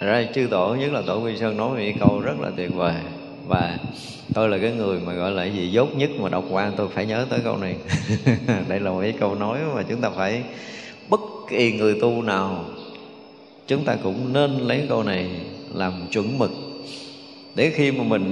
Ra 0.00 0.24
chư 0.34 0.48
tổ, 0.50 0.74
nhất 0.74 0.92
là 0.92 1.02
tổ 1.06 1.20
quy 1.20 1.36
sơn 1.36 1.56
nói 1.56 1.70
một 1.70 1.98
câu 2.00 2.20
rất 2.20 2.40
là 2.40 2.50
tuyệt 2.56 2.74
vời. 2.74 2.94
Và 3.46 3.78
tôi 4.34 4.48
là 4.48 4.58
cái 4.58 4.72
người 4.72 5.00
mà 5.00 5.12
gọi 5.12 5.30
là 5.30 5.44
gì, 5.44 5.70
dốt 5.70 5.88
nhất 5.96 6.10
mà 6.20 6.28
đọc 6.28 6.44
qua, 6.50 6.72
tôi 6.76 6.88
phải 6.88 7.06
nhớ 7.06 7.26
tới 7.30 7.40
câu 7.44 7.56
này. 7.56 7.76
Đây 8.68 8.80
là 8.80 8.90
một 8.90 9.00
cái 9.00 9.14
câu 9.20 9.34
nói 9.34 9.58
mà 9.74 9.82
chúng 9.82 10.00
ta 10.00 10.10
phải, 10.10 10.42
bất 11.08 11.20
kỳ 11.50 11.72
người 11.72 11.98
tu 12.00 12.22
nào, 12.22 12.64
chúng 13.66 13.84
ta 13.84 13.96
cũng 14.02 14.32
nên 14.32 14.50
lấy 14.50 14.86
câu 14.88 15.02
này 15.02 15.30
làm 15.74 15.92
chuẩn 16.10 16.38
mực. 16.38 16.50
Để 17.54 17.72
khi 17.74 17.92
mà 17.92 18.04
mình 18.04 18.30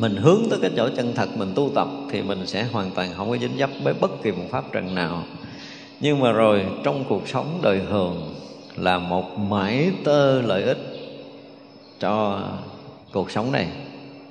mình 0.00 0.16
hướng 0.16 0.42
tới 0.50 0.58
cái 0.62 0.70
chỗ 0.76 0.88
chân 0.96 1.12
thật, 1.14 1.28
mình 1.36 1.52
tu 1.54 1.70
tập 1.74 1.88
thì 2.10 2.22
mình 2.22 2.46
sẽ 2.46 2.62
hoàn 2.62 2.90
toàn 2.90 3.10
không 3.16 3.30
có 3.30 3.36
dính 3.36 3.58
dấp 3.58 3.70
với 3.82 3.94
bất 3.94 4.22
kỳ 4.22 4.30
một 4.30 4.44
pháp 4.50 4.64
trần 4.72 4.94
nào. 4.94 5.24
Nhưng 6.00 6.20
mà 6.20 6.32
rồi, 6.32 6.64
trong 6.84 7.04
cuộc 7.08 7.28
sống 7.28 7.58
đời 7.62 7.80
thường 7.90 8.34
là 8.76 8.98
một 8.98 9.38
mãi 9.38 9.90
tơ 10.04 10.42
lợi 10.42 10.62
ích 10.62 10.78
cho 12.00 12.42
cuộc 13.12 13.30
sống 13.30 13.52
này. 13.52 13.66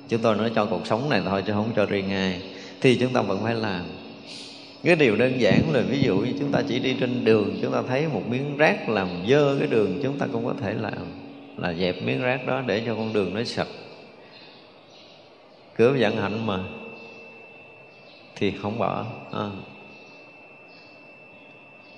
Chúng 0.08 0.20
tôi 0.20 0.36
nói 0.36 0.50
cho 0.54 0.64
cuộc 0.64 0.86
sống 0.86 1.08
này 1.08 1.22
thôi 1.28 1.42
chứ 1.46 1.52
không 1.52 1.70
cho 1.76 1.86
riêng 1.86 2.10
ai. 2.10 2.42
Thì 2.80 2.96
chúng 2.96 3.12
ta 3.12 3.22
vẫn 3.22 3.42
phải 3.42 3.54
làm. 3.54 3.82
Cái 4.84 4.96
điều 4.96 5.16
đơn 5.16 5.40
giản 5.40 5.72
là 5.72 5.80
ví 5.80 6.02
dụ 6.02 6.16
như 6.16 6.32
chúng 6.38 6.52
ta 6.52 6.62
chỉ 6.68 6.78
đi 6.78 6.96
trên 7.00 7.24
đường, 7.24 7.58
chúng 7.62 7.72
ta 7.72 7.82
thấy 7.88 8.06
một 8.12 8.22
miếng 8.28 8.56
rác 8.56 8.88
làm 8.88 9.08
dơ 9.28 9.56
cái 9.58 9.68
đường, 9.68 10.00
chúng 10.02 10.18
ta 10.18 10.26
cũng 10.32 10.44
có 10.44 10.54
thể 10.60 10.74
làm. 10.74 11.06
Là 11.56 11.74
dẹp 11.74 12.02
miếng 12.02 12.22
rác 12.22 12.46
đó 12.46 12.62
để 12.66 12.82
cho 12.86 12.94
con 12.94 13.12
đường 13.12 13.34
nó 13.34 13.44
sạch 13.44 13.68
cửa 15.80 15.96
vận 16.00 16.16
hạnh 16.16 16.46
mà, 16.46 16.58
thì 18.36 18.52
không 18.62 18.78
bỏ. 18.78 19.04
À. 19.32 19.46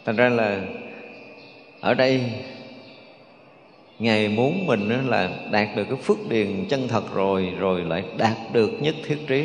thành 0.04 0.16
ra 0.16 0.28
là 0.28 0.60
ở 1.80 1.94
đây, 1.94 2.20
ngài 3.98 4.28
muốn 4.28 4.66
mình 4.66 5.08
là 5.08 5.30
đạt 5.50 5.68
được 5.76 5.84
cái 5.84 5.96
phước 5.96 6.16
điền 6.28 6.64
chân 6.68 6.88
thật 6.88 7.14
rồi 7.14 7.52
rồi 7.58 7.80
lại 7.80 8.04
đạt 8.18 8.36
được 8.52 8.70
nhất 8.80 8.94
thiết 9.06 9.18
trí. 9.26 9.44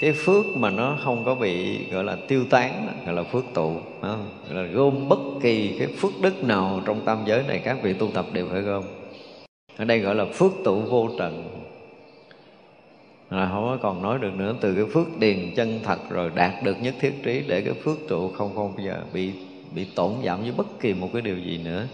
Cái 0.00 0.12
phước 0.12 0.46
mà 0.56 0.70
nó 0.70 0.98
không 1.04 1.24
có 1.24 1.34
bị, 1.34 1.84
gọi 1.90 2.04
là, 2.04 2.16
tiêu 2.28 2.44
tán, 2.50 2.88
gọi 3.06 3.14
là 3.14 3.22
phước 3.22 3.44
tụ 3.54 3.76
gọi 4.00 4.16
là 4.50 4.62
gom 4.62 5.08
bất 5.08 5.20
kỳ 5.42 5.76
cái 5.78 5.88
phước 5.98 6.12
đức 6.22 6.44
nào 6.44 6.82
trong 6.86 7.00
tam 7.04 7.18
giới 7.26 7.42
này, 7.48 7.60
các 7.64 7.82
vị 7.82 7.92
tu 7.92 8.10
tập 8.10 8.26
đều 8.32 8.48
phải 8.50 8.60
gom. 8.60 8.84
Ở 9.76 9.84
đây 9.84 9.98
gọi 9.98 10.14
là 10.14 10.24
phước 10.24 10.52
tụ 10.64 10.80
vô 10.80 11.08
trần 11.18 11.63
là 13.34 13.48
không 13.48 13.64
có 13.64 13.78
còn 13.82 14.02
nói 14.02 14.18
được 14.18 14.34
nữa. 14.34 14.54
Từ 14.60 14.74
cái 14.74 14.84
phước 14.92 15.18
điền 15.18 15.54
chân 15.56 15.80
thật 15.82 15.98
rồi 16.10 16.30
đạt 16.34 16.62
được 16.62 16.76
nhất 16.82 16.94
thiết 17.00 17.22
trí 17.24 17.42
để 17.46 17.60
cái 17.60 17.74
phước 17.74 17.98
trụ 18.08 18.28
không 18.28 18.54
không 18.54 18.76
bây 18.76 18.86
giờ 18.86 18.96
bị 19.12 19.30
bị 19.74 19.86
tổn 19.94 20.12
giảm 20.24 20.42
với 20.42 20.52
bất 20.56 20.66
kỳ 20.80 20.94
một 20.94 21.10
cái 21.12 21.22
điều 21.22 21.38
gì 21.38 21.60
nữa. 21.64 21.86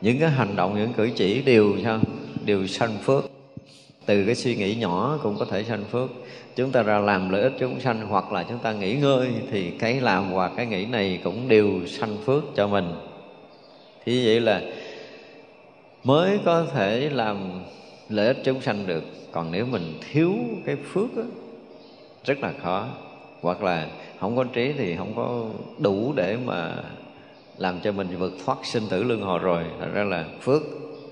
Những 0.00 0.18
cái 0.18 0.30
hành 0.30 0.56
động, 0.56 0.74
những 0.78 0.92
cử 0.92 1.10
chỉ 1.16 1.42
đều, 1.42 1.74
sao? 1.84 2.00
Đều 2.44 2.66
sanh 2.66 2.98
phước. 3.02 3.24
Từ 4.06 4.24
cái 4.24 4.34
suy 4.34 4.56
nghĩ 4.56 4.74
nhỏ 4.74 5.18
cũng 5.22 5.36
có 5.38 5.44
thể 5.44 5.64
sanh 5.64 5.84
phước. 5.84 6.10
Chúng 6.56 6.70
ta 6.70 6.82
ra 6.82 6.98
làm 6.98 7.30
lợi 7.30 7.42
ích 7.42 7.52
chúng 7.58 7.80
sanh 7.80 8.06
hoặc 8.08 8.32
là 8.32 8.42
chúng 8.48 8.58
ta 8.58 8.72
nghỉ 8.72 8.94
ngơi 8.94 9.28
thì 9.50 9.70
cái 9.70 10.00
làm 10.00 10.34
và 10.34 10.48
cái 10.48 10.66
nghĩ 10.66 10.86
này 10.86 11.20
cũng 11.24 11.48
đều 11.48 11.86
sanh 11.86 12.16
phước 12.24 12.44
cho 12.56 12.68
mình. 12.68 12.92
Thì 14.04 14.26
vậy 14.26 14.40
là 14.40 14.62
mới 16.04 16.38
có 16.44 16.66
thể 16.74 17.10
làm 17.12 17.64
lợi 18.08 18.26
ích 18.26 18.36
chúng 18.44 18.60
sanh 18.60 18.86
được. 18.86 19.04
Còn 19.32 19.52
nếu 19.52 19.66
mình 19.66 19.98
thiếu 20.10 20.34
cái 20.66 20.76
phước 20.76 21.16
đó, 21.16 21.22
rất 22.24 22.38
là 22.40 22.52
khó. 22.62 22.88
Hoặc 23.40 23.62
là 23.62 23.88
không 24.20 24.36
có 24.36 24.44
trí 24.44 24.72
thì 24.72 24.96
không 24.96 25.12
có 25.16 25.48
đủ 25.78 26.12
để 26.16 26.36
mà 26.44 26.74
làm 27.58 27.80
cho 27.80 27.92
mình 27.92 28.08
vượt 28.18 28.32
thoát 28.44 28.58
sinh 28.62 28.82
tử 28.90 29.02
luân 29.02 29.20
hồi 29.20 29.38
rồi. 29.38 29.64
Thật 29.80 29.88
ra 29.94 30.04
là 30.04 30.24
phước 30.40 30.62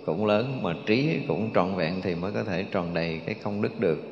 cũng 0.06 0.26
lớn 0.26 0.58
mà 0.62 0.74
trí 0.86 1.18
cũng 1.28 1.50
trọn 1.54 1.74
vẹn 1.74 2.00
thì 2.02 2.14
mới 2.14 2.32
có 2.32 2.44
thể 2.44 2.64
tròn 2.70 2.94
đầy 2.94 3.20
cái 3.26 3.34
công 3.34 3.62
đức 3.62 3.80
được. 3.80 4.11